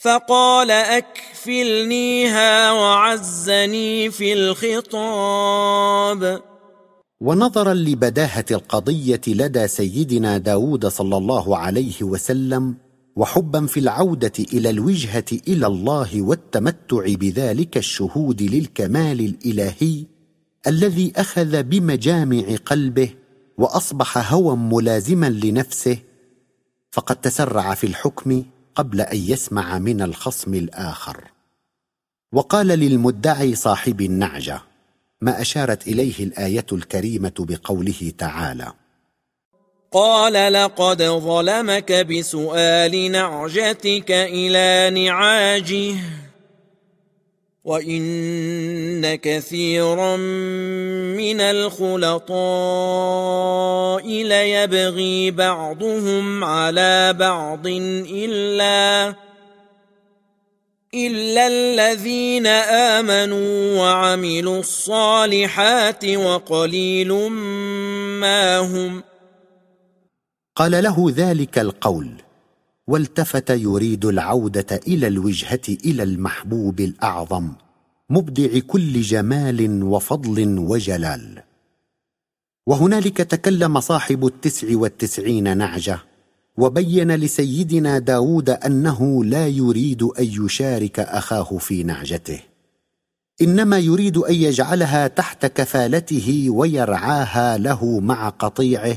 فقال 0.00 0.70
أكفلنيها 0.70 2.72
وعزني 2.72 4.10
في 4.10 4.32
الخطاب. 4.32 5.76
ونظرا 7.20 7.74
لبداهة 7.74 8.44
القضية 8.50 9.20
لدى 9.26 9.68
سيدنا 9.68 10.38
داود 10.38 10.86
صلى 10.86 11.16
الله 11.16 11.56
عليه 11.56 12.02
وسلم 12.02 12.74
وحبا 13.16 13.66
في 13.66 13.80
العودة 13.80 14.32
إلى 14.52 14.70
الوجهة 14.70 15.24
إلى 15.48 15.66
الله 15.66 16.22
والتمتع 16.22 17.14
بذلك 17.14 17.76
الشهود 17.76 18.42
للكمال 18.42 19.20
الإلهي 19.20 20.04
الذي 20.66 21.12
أخذ 21.16 21.62
بمجامع 21.62 22.56
قلبه 22.66 23.10
وأصبح 23.58 24.32
هوى 24.32 24.56
ملازما 24.56 25.30
لنفسه 25.30 25.98
فقد 26.90 27.16
تسرع 27.16 27.74
في 27.74 27.86
الحكم 27.86 28.44
قبل 28.74 29.00
أن 29.00 29.16
يسمع 29.16 29.78
من 29.78 30.02
الخصم 30.02 30.54
الآخر. 30.54 31.24
وقال 32.32 32.66
للمدعي 32.66 33.54
صاحب 33.54 34.00
النعجة 34.00 34.60
ما 35.20 35.40
أشارت 35.40 35.88
إليه 35.88 36.24
الآية 36.24 36.66
الكريمة 36.72 37.32
بقوله 37.38 38.12
تعالى. 38.18 38.72
قال 39.92 40.52
لقد 40.52 41.02
ظلمك 41.02 41.92
بسؤال 41.92 43.12
نعجتك 43.12 44.10
إلى 44.10 45.04
نعاجه 45.04 45.94
وإن 47.64 49.14
كثيرا 49.14 50.16
من 51.16 51.40
الخلطاء 51.40 52.36
ليبغي 54.08 55.30
بعضهم 55.30 56.44
على 56.44 57.12
بعض 57.12 57.66
إلا 57.66 59.14
إلا 60.96 61.46
الذين 61.46 62.46
آمنوا 62.96 63.80
وعملوا 63.80 64.60
الصالحات 64.60 66.04
وقليل 66.04 67.12
ما 68.20 68.58
هم 68.58 69.00
ۖ. 69.00 69.04
قال 70.56 70.72
له 70.84 71.12
ذلك 71.16 71.58
القول 71.58 72.10
والتفت 72.86 73.50
يريد 73.50 74.04
العودة 74.04 74.80
إلى 74.88 75.06
الوجهة 75.06 75.60
إلى 75.84 76.02
المحبوب 76.02 76.80
الأعظم 76.80 77.52
مبدع 78.10 78.58
كل 78.58 79.00
جمال 79.00 79.82
وفضل 79.82 80.58
وجلال. 80.58 81.42
وهنالك 82.66 83.16
تكلم 83.16 83.80
صاحب 83.80 84.26
التسع 84.26 84.76
والتسعين 84.76 85.56
نعجة 85.56 85.98
وبين 86.58 87.12
لسيدنا 87.14 87.98
داود 87.98 88.50
أنه 88.50 89.24
لا 89.24 89.46
يريد 89.48 90.02
أن 90.02 90.24
يشارك 90.24 91.00
أخاه 91.00 91.58
في 91.58 91.82
نعجته. 91.82 92.40
إنما 93.42 93.78
يريد 93.78 94.16
أن 94.16 94.34
يجعلها 94.34 95.08
تحت 95.08 95.46
كفالته 95.46 96.46
ويرعاها 96.50 97.58
له 97.58 98.00
مع 98.00 98.28
قطيعه 98.28 98.96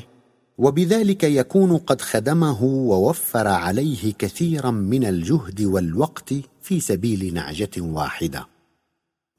وبذلك 0.57 1.23
يكون 1.23 1.77
قد 1.77 2.01
خدمه 2.01 2.63
ووفر 2.63 3.47
عليه 3.47 4.13
كثيرا 4.13 4.71
من 4.71 5.05
الجهد 5.05 5.61
والوقت 5.61 6.33
في 6.61 6.79
سبيل 6.79 7.33
نعجة 7.33 7.69
واحدة. 7.77 8.47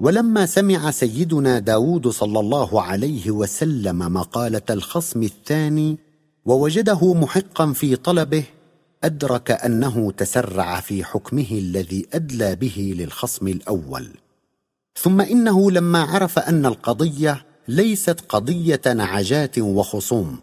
ولما 0.00 0.46
سمع 0.46 0.90
سيدنا 0.90 1.59
داود 1.59 2.09
صلى 2.09 2.40
الله 2.40 2.83
عليه 2.83 3.30
وسلم 3.30 3.98
مقالة 3.98 4.62
الخصم 4.70 5.22
الثاني 5.22 6.10
ووجده 6.44 7.14
محقا 7.14 7.72
في 7.72 7.96
طلبه 7.96 8.44
أدرك 9.05 9.50
أنه 9.50 10.11
تسرع 10.12 10.81
في 10.81 11.05
حكمه 11.05 11.46
الذي 11.50 12.07
أدلى 12.12 12.57
به 12.57 12.94
للخصم 12.98 13.48
الأول. 13.48 14.09
ثم 14.96 15.20
إنه 15.20 15.70
لما 15.70 16.03
عرف 16.03 16.38
أن 16.38 16.66
القضية 16.66 17.46
ليست 17.68 18.20
قضية 18.29 18.81
نعجات 18.87 19.59
وخصوم 19.59 20.38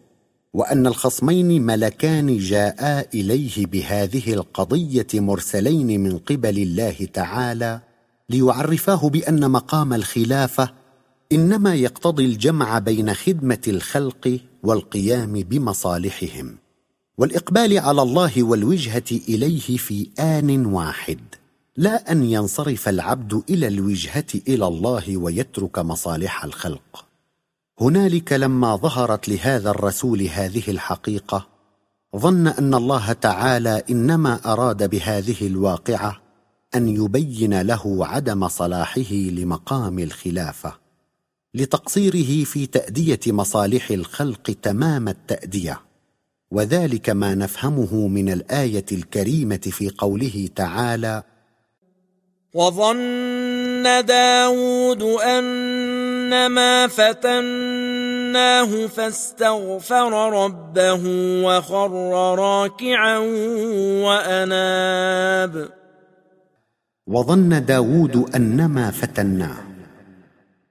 وأن 0.54 0.88
الخصمين 0.88 1.62
ملكان 1.62 2.38
جاءا 2.38 3.06
إليه 3.14 3.66
بهذه 3.66 4.34
القضية 4.34 5.08
مرسلين 5.14 6.04
من 6.04 6.18
قبل 6.18 6.58
الله 6.58 7.08
تعالى 7.14 7.82
ليعرفاه 8.30 9.10
بأن 9.10 9.52
مقام 9.52 9.94
الخلافة 9.94 10.70
إنما 11.32 11.76
يقتضي 11.76 12.26
الجمع 12.26 12.80
بين 12.80 13.14
خدمة 13.14 13.62
الخلق 13.68 14.40
والقيام 14.64 15.34
بمصالحهم 15.34 16.58
والإقبال 17.18 17.80
على 17.80 18.02
الله 18.02 18.44
والوجهة 18.44 19.04
إليه 19.12 19.78
في 19.78 20.10
آن 20.20 20.66
واحد. 20.66 21.20
لا 21.78 22.12
أن 22.12 22.24
ينصرف 22.24 22.90
العبد 22.90 23.44
إلى 23.50 23.68
الوجهة 23.68 24.26
إلى 24.48 24.68
الله 24.68 25.18
ويترك 25.18 25.80
مصالح 25.80 26.44
الخلق. 26.44 27.06
هنالك 27.82 28.34
لما 28.34 28.76
ظهرت 28.76 29.30
لهذا 29.30 29.70
الرسول 29.70 30.22
هذه 30.22 30.64
الحقيقة 30.68 31.48
ظن 32.16 32.48
أن 32.48 32.74
الله 32.74 33.14
تعالى 33.14 33.84
إنما 33.90 34.54
أراد 34.54 34.90
بهذه 34.90 35.48
الواقعة 35.48 36.22
أن 36.76 36.88
يبين 36.88 37.62
له 37.62 38.08
عدم 38.08 38.48
صلاحه 38.48 39.14
لمقام 39.14 40.00
الخلافة. 40.00 40.87
لتقصيره 41.58 42.44
في 42.44 42.66
تأدية 42.66 43.20
مصالح 43.28 43.92
الخلق 43.92 44.56
تمام 44.62 45.08
التأدية. 45.08 45.82
وذلك 46.52 47.10
ما 47.10 47.36
نفهمه 47.36 48.08
من 48.08 48.30
الآية 48.30 48.86
الكريمة 48.92 49.58
في 49.58 49.90
قوله 49.98 50.50
تعالى 50.56 51.24
وظن 52.54 54.06
داود 54.06 55.04
أنما 55.04 56.88
فتناه 56.88 58.88
فاستغفر 58.88 60.34
ربه 60.44 61.02
وخر 61.46 61.92
راكعا 62.40 63.18
وأناب. 64.06 65.70
وظن 67.08 67.66
داود 67.66 68.36
أنما 68.36 68.92
فتناه. 68.92 69.67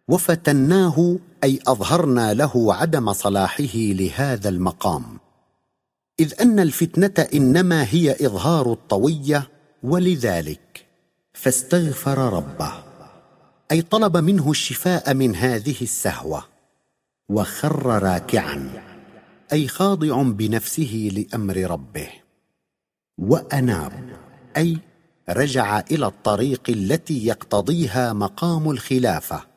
وفتناه 0.09 1.19
أي 1.45 1.61
أظهرنا 1.67 2.35
له 2.35 2.75
عدم 2.75 3.13
صلاحه 3.13 3.75
لهذا 3.75 4.49
المقام. 4.49 5.19
إذ 6.21 6.35
أن 6.41 6.61
الفتنة 6.61 7.27
إنما 7.35 7.85
هي 7.85 8.27
إظهار 8.27 8.73
الطوية 8.73 9.49
ولذلك 9.83 10.87
فاستغفر 11.35 12.19
ربه 12.19 12.73
أي 13.73 13.83
طلب 13.83 14.17
منه 14.17 14.51
الشفاء 14.51 15.15
من 15.15 15.37
هذه 15.37 15.77
السهوة 15.83 16.45
وخر 17.29 18.03
راكعا 18.03 18.71
أي 19.53 19.69
خاضع 19.69 20.23
بنفسه 20.23 21.11
لأمر 21.13 21.57
ربه 21.57 22.09
وأناب 23.19 24.17
أي 24.57 24.79
رجع 25.29 25.81
إلى 25.91 26.07
الطريق 26.07 26.63
التي 26.69 27.27
يقتضيها 27.27 28.13
مقام 28.13 28.71
الخلافة. 28.71 29.56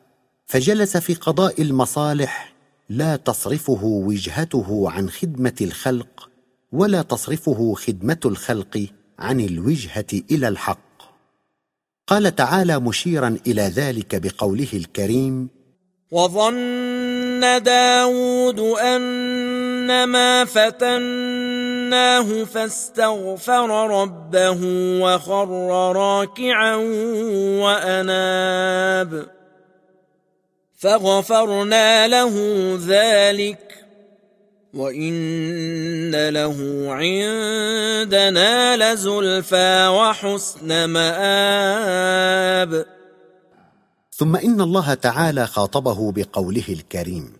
فجلس 0.50 0.96
في 0.96 1.14
قضاء 1.14 1.62
المصالح 1.62 2.52
لا 2.88 3.16
تصرفه 3.16 3.84
وجهته 3.84 4.90
عن 4.90 5.10
خدمة 5.10 5.54
الخلق 5.60 6.30
ولا 6.72 7.02
تصرفه 7.02 7.74
خدمة 7.74 8.20
الخلق 8.24 8.86
عن 9.18 9.40
الوجهة 9.40 10.06
إلى 10.30 10.48
الحق. 10.48 10.78
قال 12.06 12.36
تعالى 12.36 12.80
مشيرا 12.80 13.36
إلى 13.46 13.62
ذلك 13.62 14.22
بقوله 14.22 14.68
الكريم 14.74 15.48
وظن 16.10 17.62
داود 17.62 18.60
أنما 18.60 20.44
فتناه 20.44 22.44
فاستغفر 22.44 23.90
ربه 24.02 24.58
وخر 25.02 25.48
راكعا 25.96 26.76
وأناب. 27.62 29.39
فغفرنا 30.80 32.08
له 32.08 32.34
ذلك 32.86 33.84
وإن 34.74 36.28
له 36.28 36.56
عندنا 36.88 38.76
لزلفى 38.76 39.88
وحسن 39.88 40.84
مآب. 40.84 42.86
ثم 44.12 44.36
إن 44.36 44.60
الله 44.60 44.94
تعالى 44.94 45.46
خاطبه 45.46 46.12
بقوله 46.12 46.64
الكريم. 46.68 47.39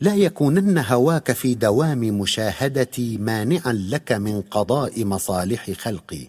لا 0.00 0.14
يكونن 0.14 0.78
هواك 0.78 1.32
في 1.32 1.54
دوام 1.54 1.98
مشاهدتي 1.98 3.18
مانعا 3.18 3.72
لك 3.72 4.12
من 4.12 4.40
قضاء 4.40 5.04
مصالح 5.04 5.70
خلقي. 5.70 6.28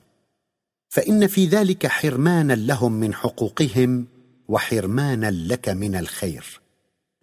فإن 0.89 1.27
في 1.27 1.45
ذلك 1.45 1.87
حرمانا 1.87 2.53
لهم 2.53 2.91
من 2.91 3.13
حقوقهم 3.13 4.07
وحرمانا 4.47 5.31
لك 5.31 5.69
من 5.69 5.95
الخير. 5.95 6.61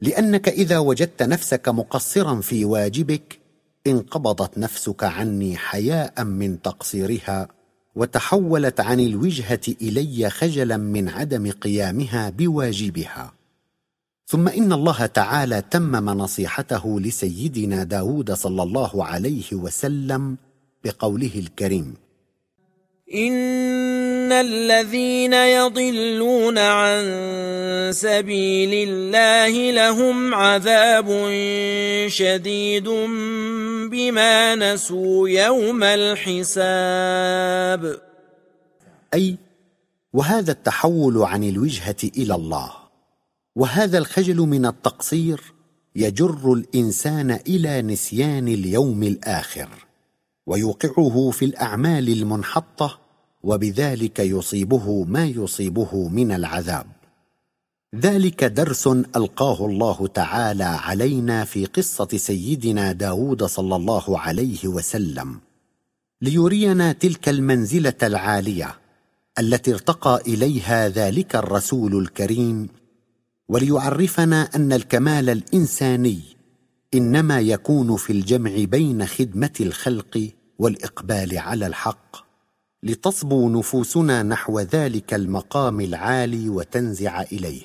لأنك 0.01 0.49
إذا 0.49 0.79
وجدت 0.79 1.23
نفسك 1.23 1.69
مقصرا 1.69 2.41
في 2.41 2.65
واجبك 2.65 3.39
انقبضت 3.87 4.59
نفسك 4.59 5.05
عني 5.05 5.57
حياء 5.57 6.25
من 6.25 6.63
تقصيرها 6.63 7.49
وتحولت 7.97 8.81
عن 8.81 9.01
الوجهة 9.01 9.61
إلي 9.83 10.31
خجلا 10.31 10.77
من 10.77 11.09
عدم 11.09 11.51
قيامها 11.51 12.31
بواجبها. 12.31 13.38
ثم 14.29 14.49
إن 14.49 14.73
الله 14.73 15.07
تعالى 15.07 15.62
تمم 15.71 16.11
نصيحته 16.11 17.01
لسيدنا 17.01 17.85
داود 17.85 18.33
صلى 18.33 18.62
الله 18.62 19.05
عليه 19.05 19.45
وسلم 19.53 20.37
بقوله 20.85 21.31
الكريم. 21.37 21.95
إن 23.14 24.33
الذين 24.33 25.33
يضلون 25.33 26.59
عن 26.59 27.03
سبيل 27.93 28.88
الله 28.88 29.71
لهم 29.71 30.35
عذاب 30.35 31.09
شديد 32.09 32.88
بما 33.91 34.55
نسوا 34.55 35.29
يوم 35.29 35.83
الحساب. 35.83 37.21
أي 39.14 39.37
وهذا 40.12 40.53
التحول 40.53 41.19
عن 41.19 41.45
الوجهة 41.45 41.97
إلى 42.17 42.35
الله. 42.35 42.78
وهذا 43.59 43.99
الخجل 43.99 44.37
من 44.37 44.66
التقصير 44.66 45.40
يجر 45.97 46.53
الإنسان 46.53 47.31
إلى 47.31 47.83
نسيان 47.83 48.49
اليوم 48.49 49.03
الآخر 49.03 49.68
ويوقعه 50.47 51.31
في 51.31 51.44
الأعمال 51.44 52.09
المنحطة 52.09 52.99
وبذلك 53.42 54.18
يصيبه 54.18 55.05
ما 55.05 55.27
يصيبه 55.27 56.09
من 56.09 56.33
العذاب. 56.33 56.87
ذلك 57.94 58.44
درس 58.44 58.87
ألقاه 58.87 59.66
الله 59.66 60.07
تعالى 60.07 60.64
علينا 60.64 61.44
في 61.44 61.66
قصة 61.66 62.09
سيدنا 62.16 62.92
داود 62.92 63.44
صلى 63.44 63.77
الله 63.77 64.18
عليه 64.18 64.68
وسلم 64.68 65.40
ليرينا 66.23 66.92
تلك 66.92 67.29
المنزلة 67.29 67.99
العالية 68.03 68.79
التي 69.38 69.73
ارتقى 69.73 70.23
إليها 70.27 70.88
ذلك 70.88 71.37
الرسول 71.37 71.99
الكريم 71.99 72.68
وليعرفنا 73.49 74.43
أن 74.57 74.73
الكمال 74.73 75.31
الإنساني 75.31 76.21
إنما 76.95 77.41
يكون 77.41 77.97
في 77.97 78.13
الجمع 78.13 78.65
بين 78.65 79.07
خدمة 79.07 79.53
الخلق 79.61 80.31
والإقبال 80.59 81.39
على 81.39 81.67
الحق 81.67 82.17
لتصبو 82.83 83.49
نفوسنا 83.49 84.23
نحو 84.23 84.61
ذلك 84.61 85.15
المقام 85.15 85.81
العالي 85.81 86.49
وتنزع 86.49 87.23
إليه. 87.23 87.63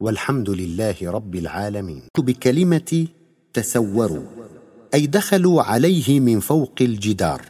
والحمد 0.00 0.50
لله 0.50 0.96
رب 1.02 1.34
العالمين. 1.34 2.02
بكلمة 2.18 3.06
تسوروا 3.52 4.26
أي 4.94 5.06
دخلوا 5.06 5.62
عليه 5.62 6.20
من 6.20 6.40
فوق 6.40 6.74
الجدار. 6.80 7.42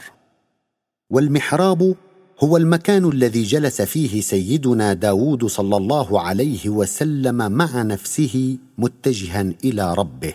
والمحراب 1.11 1.97
هو 2.42 2.57
المكان 2.57 3.09
الذي 3.09 3.42
جلس 3.42 3.83
فيه 3.83 4.20
سيدنا 4.20 4.92
داود 4.92 5.46
صلى 5.46 5.76
الله 5.76 6.20
عليه 6.20 6.68
وسلم 6.68 7.53
مع 7.53 7.83
نفسه 7.83 8.59
متجها 8.79 9.53
إلى 9.64 9.94
ربه 9.94 10.35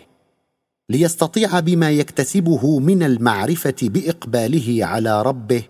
ليستطيع 0.89 1.59
بما 1.59 1.91
يكتسبه 1.91 2.79
من 2.79 3.03
المعرفة 3.03 3.75
بإقباله 3.81 4.85
على 4.85 5.21
ربه 5.21 5.63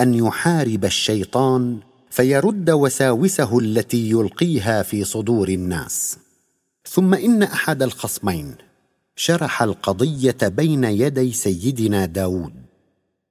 أن 0.00 0.14
يحارب 0.14 0.84
الشيطان 0.84 1.78
فيرد 2.10 2.70
وساوسه 2.70 3.58
التي 3.58 4.10
يلقيها 4.10 4.82
في 4.82 5.04
صدور 5.04 5.48
الناس. 5.48 6.18
ثم 6.88 7.14
إن 7.14 7.42
أحد 7.42 7.82
الخصمين 7.82 8.54
شرح 9.16 9.62
القضية 9.62 10.36
بين 10.42 10.84
يدي 10.84 11.32
سيدنا 11.32 12.06
داود. 12.06 12.63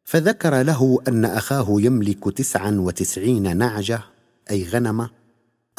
فذكر 0.04 0.62
له 0.62 1.00
أن 1.08 1.26
أخاه 1.26 1.68
يملك 1.70 2.38
تسعا 2.38 2.72
وتسعين 2.72 3.58
نعجة 3.58 4.00
أي 4.52 4.63
غنمه 4.70 5.10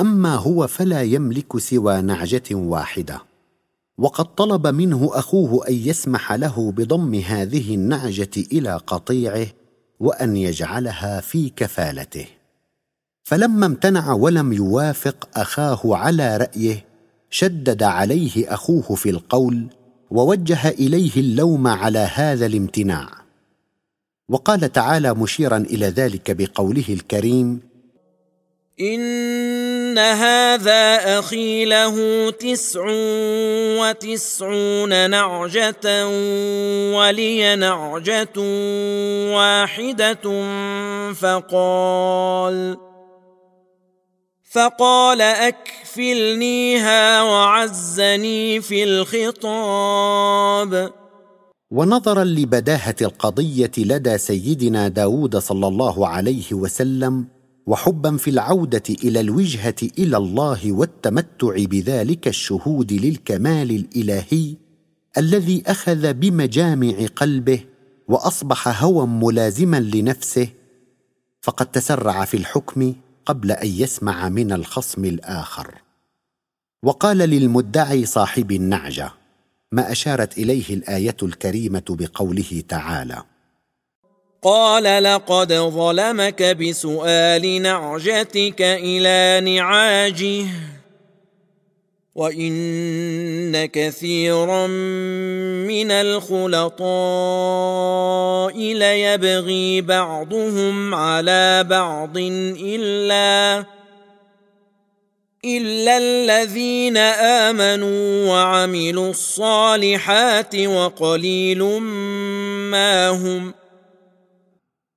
أما 0.01 0.35
هو 0.35 0.67
فلا 0.67 1.03
يملك 1.03 1.59
سوى 1.59 2.01
نعجة 2.01 2.43
واحدة. 2.53 3.23
وقد 3.99 4.35
طلب 4.35 4.67
منه 4.67 5.11
أخوه 5.13 5.69
أن 5.69 5.75
يسمح 5.75 6.33
له 6.33 6.73
بضم 6.73 7.15
هذه 7.15 7.75
النعجة 7.75 8.31
إلى 8.53 8.81
قطيعه 8.87 9.47
وأن 10.01 10.37
يجعلها 10.37 11.21
في 11.21 11.49
كفالته. 11.57 12.27
فلما 13.25 13.67
امتنع 13.67 14.13
ولم 14.13 14.53
يوافق 14.53 15.29
أخاه 15.35 15.81
على 15.85 16.37
رأيه 16.37 16.85
شدد 17.31 17.83
عليه 17.83 18.55
أخوه 18.55 18.95
في 18.95 19.11
القول 19.11 19.67
ووجه 20.11 20.69
إليه 20.69 21.17
اللوم 21.17 21.67
على 21.67 21.99
هذا 21.99 22.47
الامتناع. 22.47 23.24
وقال 24.29 24.73
تعالى 24.73 25.15
مشيرا 25.15 25.57
إلى 25.57 25.87
ذلك 25.87 26.31
بقوله 26.31 26.85
الكريم 26.89 27.61
إن 28.81 29.99
هذا 29.99 31.19
أخي 31.19 31.65
له 31.65 32.31
تسع 32.31 32.81
وتسعون 33.81 35.11
نعجة 35.11 36.09
ولي 36.97 37.57
نعجة 37.57 38.41
واحدة 39.37 40.45
فقال 41.13 42.77
فقال 44.51 45.21
أكفلنيها 45.21 47.23
وعزني 47.23 48.61
في 48.61 48.85
الخطاب. 48.85 50.25
ونظرا 51.71 52.25
لبداهة 52.25 52.95
القضية 53.03 53.71
لدى 53.79 54.19
سيدنا 54.19 54.89
داود 54.89 55.37
صلى 55.37 55.67
الله 55.67 56.09
عليه 56.09 56.53
وسلم 56.53 57.27
وحبا 57.67 58.17
في 58.17 58.31
العودة 58.31 58.83
إلى 59.05 59.21
الوجهة 59.21 59.75
إلى 59.99 60.17
الله 60.17 60.73
والتمتع 60.73 61.65
بذلك 61.65 62.29
الشهود 62.29 62.93
للكمال 62.93 63.71
الإلهي 63.71 64.55
الذي 65.19 65.63
أخذ 65.67 66.13
بمجامع 66.13 67.07
قلبه 67.17 67.61
وأصبح 68.09 68.83
هوى 68.85 69.07
ملازما 69.07 69.81
لنفسه 69.81 70.49
فقد 71.41 71.67
تسرع 71.67 72.25
في 72.25 72.37
الحكم 72.37 72.95
قبل 73.27 73.53
أن 73.53 73.69
يسمع 73.69 74.29
من 74.29 74.53
الخصم 74.53 75.05
الآخر. 75.05 75.75
وقال 76.83 77.19
للمدعي 77.19 78.07
صاحب 78.07 78.53
النعجة 78.53 79.13
ما 79.75 79.93
أشارت 79.93 80.39
إليه 80.39 80.75
الآية 80.75 81.17
الكريمة 81.23 81.85
بقوله 81.89 82.63
تعالى. 82.69 83.23
قال 84.43 85.03
لقد 85.03 85.53
ظلمك 85.53 86.43
بسؤال 86.43 87.63
نعجتك 87.63 88.63
إلى 88.63 89.41
نعاجه 89.55 90.47
وإن 92.15 93.67
كثيرا 93.67 94.67
من 95.67 95.91
الخلطاء 95.91 96.79
ليبغي 98.59 99.81
بعضهم 99.81 100.95
على 100.95 101.65
بعض 101.71 102.19
إلا 102.19 103.65
الا 105.45 105.99
الذين 105.99 106.97
امنوا 107.47 108.29
وعملوا 108.29 109.11
الصالحات 109.11 110.57
وقليل 110.57 111.63
ما 112.71 113.09
هم 113.09 113.55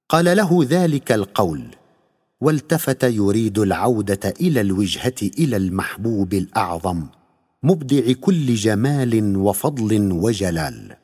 قال 0.09 0.25
له 0.37 0.65
ذلك 0.69 1.11
القول 1.11 1.63
والتفت 2.41 3.03
يريد 3.03 3.59
العوده 3.59 4.33
إلى 4.41 4.61
الوجهه 4.61 5.15
إلى 5.39 5.57
المحبوب 5.57 6.33
الاعظم 6.33 7.07
مبدع 7.63 8.13
كل 8.21 8.55
جمال 8.55 9.37
وفضل 9.37 10.11
وجلال. 10.11 10.95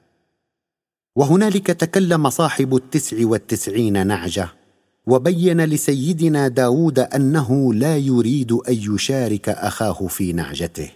وهنالك 1.16 1.68
تكلم 1.68 2.30
صاحب 2.30 2.76
التسع 2.76 3.18
والتسعين 3.26 4.08
نعجه 4.08 4.63
وبين 5.08 5.62
لسيدنا 5.62 6.48
داود 6.48 7.00
أنه 7.00 7.74
لا 7.74 7.98
يريد 7.98 8.52
أن 8.52 8.74
يشارك 8.74 9.50
أخاه 9.50 10.08
في 10.08 10.34
نعجته. 10.34 10.92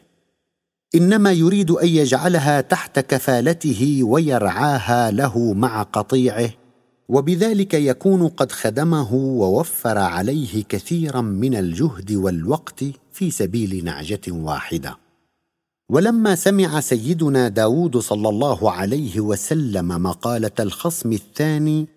إنما 0.96 1.32
يريد 1.32 1.72
أن 1.72 1.88
يجعلها 1.88 2.62
تحت 2.62 3.00
كفالته 3.00 4.00
ويرعاها 4.04 5.12
له 5.12 5.54
مع 5.54 5.84
قطيعه 5.84 6.50
وبذلك 7.10 7.74
يكون 7.74 8.28
قد 8.28 8.52
خدمه 8.52 9.14
ووفر 9.14 9.98
عليه 9.98 10.64
كثيرا 10.64 11.22
من 11.22 11.56
الجهد 11.56 12.12
والوقت 12.12 12.84
في 13.14 13.32
سبيل 13.32 13.86
نعجة 13.86 14.22
واحدة. 14.30 14.98
ولما 15.90 16.36
سمع 16.36 16.80
سيدنا 16.80 17.48
داود 17.48 17.98
صلى 17.98 18.30
الله 18.30 18.72
عليه 18.72 19.20
وسلم 19.20 19.88
مقالة 19.88 20.52
الخصم 20.60 21.12
الثاني 21.14 21.88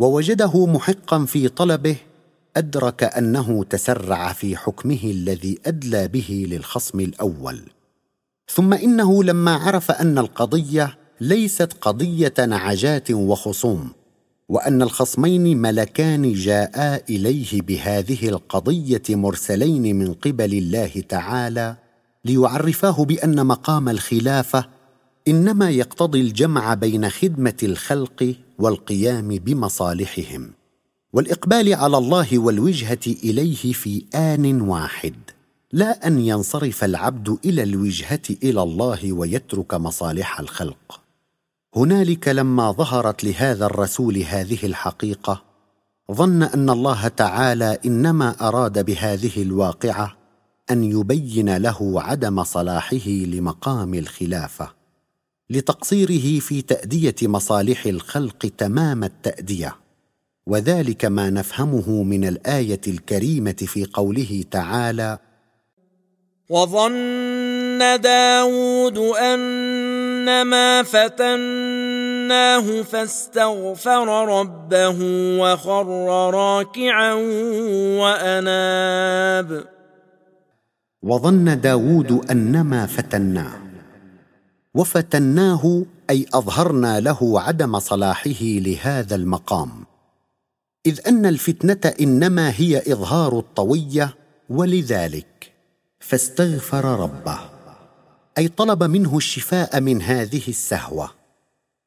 ووجده 0.00 0.66
محقا 0.66 1.24
في 1.24 1.48
طلبه 1.48 1.96
أدرك 2.56 3.04
أنه 3.04 3.64
تسرع 3.64 4.32
في 4.32 4.56
حكمه 4.56 5.00
الذي 5.04 5.58
أدلى 5.66 6.08
به 6.08 6.46
للخصم 6.50 7.00
الأول. 7.00 7.60
ثم 8.48 8.74
إنه 8.74 9.24
لما 9.24 9.54
عرف 9.54 9.90
أن 9.90 10.18
القضية 10.18 10.98
ليست 11.20 11.72
قضية 11.80 12.34
نعجات 12.38 13.10
وخصوم 13.10 13.90
وأن 14.48 14.82
الخصمين 14.82 15.58
ملكان 15.58 16.32
جاءا 16.32 17.00
إليه 17.10 17.62
بهذه 17.62 18.28
القضية 18.28 19.02
مرسلين 19.10 19.98
من 19.98 20.12
قبل 20.12 20.54
الله 20.54 21.02
تعالى 21.08 21.76
ليعرفاه 22.24 23.04
بأن 23.04 23.46
مقام 23.46 23.88
الخلافة 23.88 24.64
إنما 25.28 25.70
يقتضي 25.70 26.20
الجمع 26.20 26.74
بين 26.74 27.10
خدمة 27.10 27.56
الخلق 27.62 28.34
والقيام 28.60 29.28
بمصالحهم 29.28 30.50
والإقبال 31.12 31.74
على 31.74 31.98
الله 31.98 32.38
والوجهة 32.38 33.06
إليه 33.06 33.72
في 33.72 34.04
آن 34.14 34.60
واحد. 34.60 35.14
لا 35.72 36.06
أن 36.06 36.18
ينصرف 36.18 36.84
العبد 36.84 37.38
إلى 37.44 37.62
الوجهة 37.62 38.22
إلى 38.42 38.62
الله 38.62 39.12
ويترك 39.12 39.74
مصالح 39.74 40.40
الخلق. 40.40 41.00
هنالك 41.76 42.28
لما 42.28 42.72
ظهرت 42.72 43.24
لهذا 43.24 43.66
الرسول 43.66 44.18
هذه 44.18 44.66
الحقيقة 44.66 45.42
ظن 46.12 46.42
أن 46.42 46.70
الله 46.70 47.08
تعالى 47.08 47.78
إنما 47.86 48.48
أراد 48.48 48.84
بهذه 48.84 49.42
الواقعة 49.42 50.16
أن 50.70 50.84
يبين 50.84 51.56
له 51.56 52.02
عدم 52.02 52.44
صلاحه 52.44 53.08
لمقام 53.08 53.94
الخلافة. 53.94 54.79
لتقصيره 55.50 56.40
في 56.40 56.62
تأدية 56.62 57.14
مصالح 57.22 57.86
الخلق 57.86 58.52
تمام 58.58 59.04
التأدية. 59.04 59.76
وذلك 60.46 61.04
ما 61.04 61.30
نفهمه 61.30 62.02
من 62.02 62.24
الآية 62.24 62.80
الكريمة 62.88 63.52
في 63.52 63.84
قوله 63.84 64.44
تعالى 64.50 65.18
وظن 66.50 68.00
داود 68.00 68.98
أنما 68.98 70.82
فتناه 70.82 72.82
فاستغفر 72.82 74.28
ربه 74.40 74.98
وخر 75.40 75.86
راكعا 76.34 77.12
وأناب. 78.00 79.64
وظن 81.02 81.60
داود 81.60 82.30
أنما 82.30 82.86
فتناه. 82.86 83.69
وفتناه 84.74 85.84
أي 86.10 86.26
أظهرنا 86.34 87.00
له 87.00 87.40
عدم 87.40 87.78
صلاحه 87.78 88.42
لهذا 88.42 89.14
المقام. 89.14 89.84
إذ 90.86 91.00
أن 91.08 91.26
الفتنة 91.26 91.94
إنما 92.00 92.50
هي 92.50 92.78
إظهار 92.92 93.38
الطوية 93.38 94.14
ولذلك 94.50 95.52
فاستغفر 96.00 96.84
ربه 96.84 97.38
أي 98.38 98.48
طلب 98.48 98.82
منه 98.82 99.16
الشفاء 99.16 99.80
من 99.80 100.02
هذه 100.02 100.42
السهوة 100.48 101.10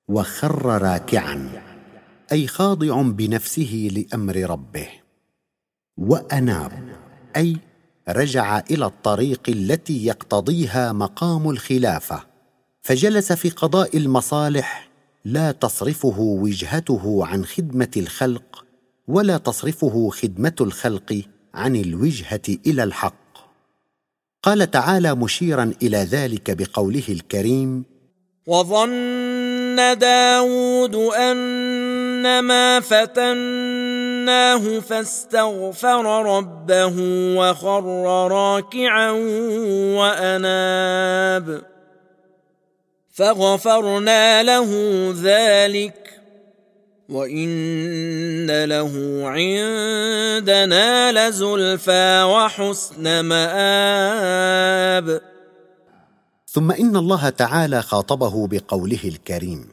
وخر 0.08 0.82
راكعا 0.82 1.64
أي 2.32 2.48
خاضع 2.48 3.02
بنفسه 3.02 3.90
لأمر 3.92 4.36
ربه 4.36 4.88
وأناب 5.98 6.72
أي 7.36 7.58
رجع 8.10 8.60
إلى 8.60 8.86
الطريق 8.86 9.42
التي 9.50 10.06
يقتضيها 10.06 10.92
مقام 10.94 11.50
الخلافة. 11.50 12.33
فجلس 12.84 13.34
في 13.34 13.50
قضاء 13.50 13.98
المصالح 13.98 14.90
لا 15.26 15.52
تصرفه 15.52 16.20
وجهته 16.20 17.26
عن 17.26 17.46
خدمة 17.46 17.92
الخلق 17.98 18.66
ولا 19.08 19.38
تصرفه 19.38 20.10
خدمة 20.10 20.56
الخلق 20.62 21.22
عن 21.54 21.76
الوجهة 21.76 22.42
إلى 22.68 22.84
الحق. 22.84 23.14
قال 24.44 24.72
تعالى 24.72 25.16
مشيرا 25.16 25.74
إلى 25.82 25.98
ذلك 25.98 26.52
بقوله 26.52 27.04
الكريم 27.10 27.84
وظن 28.48 29.98
داود 29.98 30.96
أنما 30.96 32.80
فتناه 32.80 34.80
فاستغفر 34.80 36.26
ربه 36.38 36.94
وخر 37.38 37.84
راكعا 38.28 39.12
وأناب. 39.98 41.73
فغفرنا 43.14 44.44
له 44.44 44.70
ذلك 45.22 46.20
وإن 47.10 48.66
له 48.66 49.22
عندنا 49.26 51.12
لزلفى 51.12 52.24
وحسن 52.24 53.20
مآب. 53.20 55.22
ثم 56.48 56.72
إن 56.72 56.96
الله 56.96 57.30
تعالى 57.30 57.82
خاطبه 57.82 58.48
بقوله 58.48 59.00
الكريم. 59.06 59.73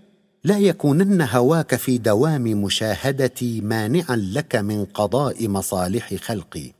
لا 0.43 0.59
يكونن 0.59 1.21
هواك 1.21 1.75
في 1.75 1.97
دوام 1.97 2.41
مشاهدتي 2.43 3.61
مانعا 3.61 4.15
لك 4.15 4.55
من 4.55 4.85
قضاء 4.85 5.47
مصالح 5.47 6.15
خلقي. 6.15 6.71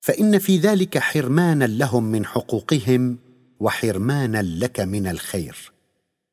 فإن 0.00 0.38
في 0.38 0.58
ذلك 0.58 0.98
حرمانا 0.98 1.64
لهم 1.64 2.04
من 2.04 2.26
حقوقهم 2.26 3.18
وحرمانا 3.60 4.42
لك 4.42 4.80
من 4.80 5.06
الخير. 5.06 5.72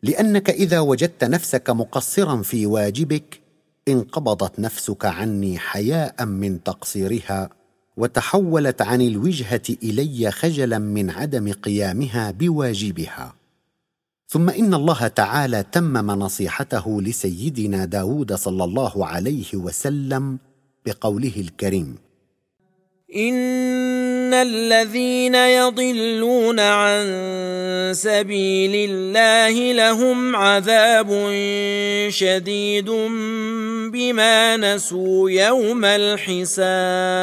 لأنك 0.04 0.50
إذا 0.50 0.80
وجدت 0.80 1.24
نفسك 1.24 1.70
مقصرا 1.70 2.42
في 2.42 2.66
واجبك 2.66 3.42
انقبضت 3.88 4.60
نفسك 4.60 5.06
عني 5.06 5.60
حياء 5.60 6.26
من 6.26 6.64
تقصيرها 6.64 7.50
وتحولت 7.98 8.82
عن 8.82 9.02
الوجهة 9.02 9.62
إلي 9.84 10.32
خجلا 10.32 10.80
من 10.80 11.10
عدم 11.10 11.52
قيامها 11.52 12.32
بواجبها. 12.32 13.37
ثم 14.30 14.50
إن 14.50 14.74
الله 14.74 15.08
تعالى 15.08 15.66
تمم 15.72 16.12
نصيحته 16.12 17.02
لسيدنا 17.02 17.86
داود 17.86 18.34
صلى 18.34 18.64
الله 18.64 19.06
عليه 19.06 19.56
وسلم 19.56 20.38
بقوله 20.86 21.32
الكريم. 21.38 21.98
إن 23.16 24.34
الذين 24.34 25.36
يضلون 25.36 26.60
عن 26.60 27.06
سبيل 27.94 28.90
الله 28.90 29.74
لهم 29.74 30.36
عذاب 30.36 31.10
شديد 32.10 32.90
بما 33.92 34.58
نسوا 34.58 35.30
يوم 35.30 35.86
الحساب. 35.86 37.22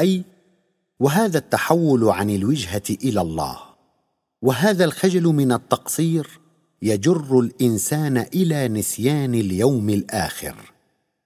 أي 0.00 0.22
وهذا 1.00 1.38
التحول 1.38 2.04
عن 2.04 2.30
الوجهة 2.30 2.96
إلى 3.04 3.20
الله. 3.20 3.71
وهذا 4.42 4.84
الخجل 4.84 5.22
من 5.22 5.52
التقصير 5.52 6.40
يجر 6.82 7.40
الإنسان 7.40 8.18
إلى 8.18 8.68
نسيان 8.68 9.34
اليوم 9.34 9.90
الآخر 9.90 10.54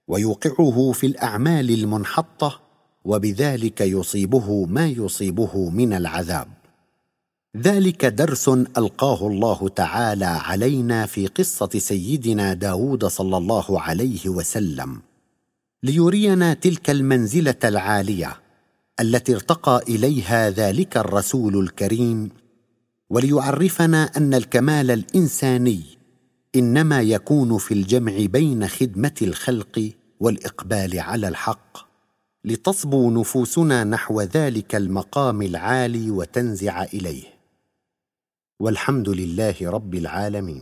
ويوقعه 0.07 0.91
في 0.91 1.07
الأعمال 1.07 1.71
المنحطة 1.71 2.59
وبذلك 3.05 3.81
يصيبه 3.81 4.65
ما 4.65 4.87
يصيبه 4.87 5.69
من 5.69 5.93
العذاب. 5.93 6.47
ذلك 7.57 8.05
درس 8.05 8.49
ألقاه 8.49 9.27
الله 9.27 9.69
تعالى 9.69 10.25
علينا 10.25 11.05
في 11.05 11.27
قصة 11.27 11.69
سيدنا 11.77 12.53
داود 12.53 13.05
صلى 13.05 13.37
الله 13.37 13.81
عليه 13.81 14.29
وسلم 14.29 15.01
ليرينا 15.83 16.53
تلك 16.53 16.89
المنزلة 16.89 17.55
العالية 17.63 18.39
التي 18.99 19.35
ارتقى 19.35 19.81
إليها 19.89 20.49
ذلك 20.49 20.97
الرسول 20.97 21.57
الكريم 21.57 22.29
وليعرفنا 23.09 24.03
أن 24.17 24.33
الكمال 24.33 24.91
الإنساني 24.91 25.83
إنما 26.55 27.01
يكون 27.01 27.57
في 27.57 27.73
الجمع 27.73 28.25
بين 28.25 28.67
خدمة 28.67 29.15
الخلق 29.21 29.91
والإقبال 30.19 30.99
على 30.99 31.27
الحق 31.27 31.77
لتصبو 32.45 33.11
نفوسنا 33.11 33.83
نحو 33.83 34.21
ذلك 34.21 34.75
المقام 34.75 35.41
العالي 35.41 36.11
وتنزع 36.11 36.83
إليه. 36.83 37.23
والحمد 38.59 39.09
لله 39.09 39.55
رب 39.61 39.95
العالمين. 39.95 40.61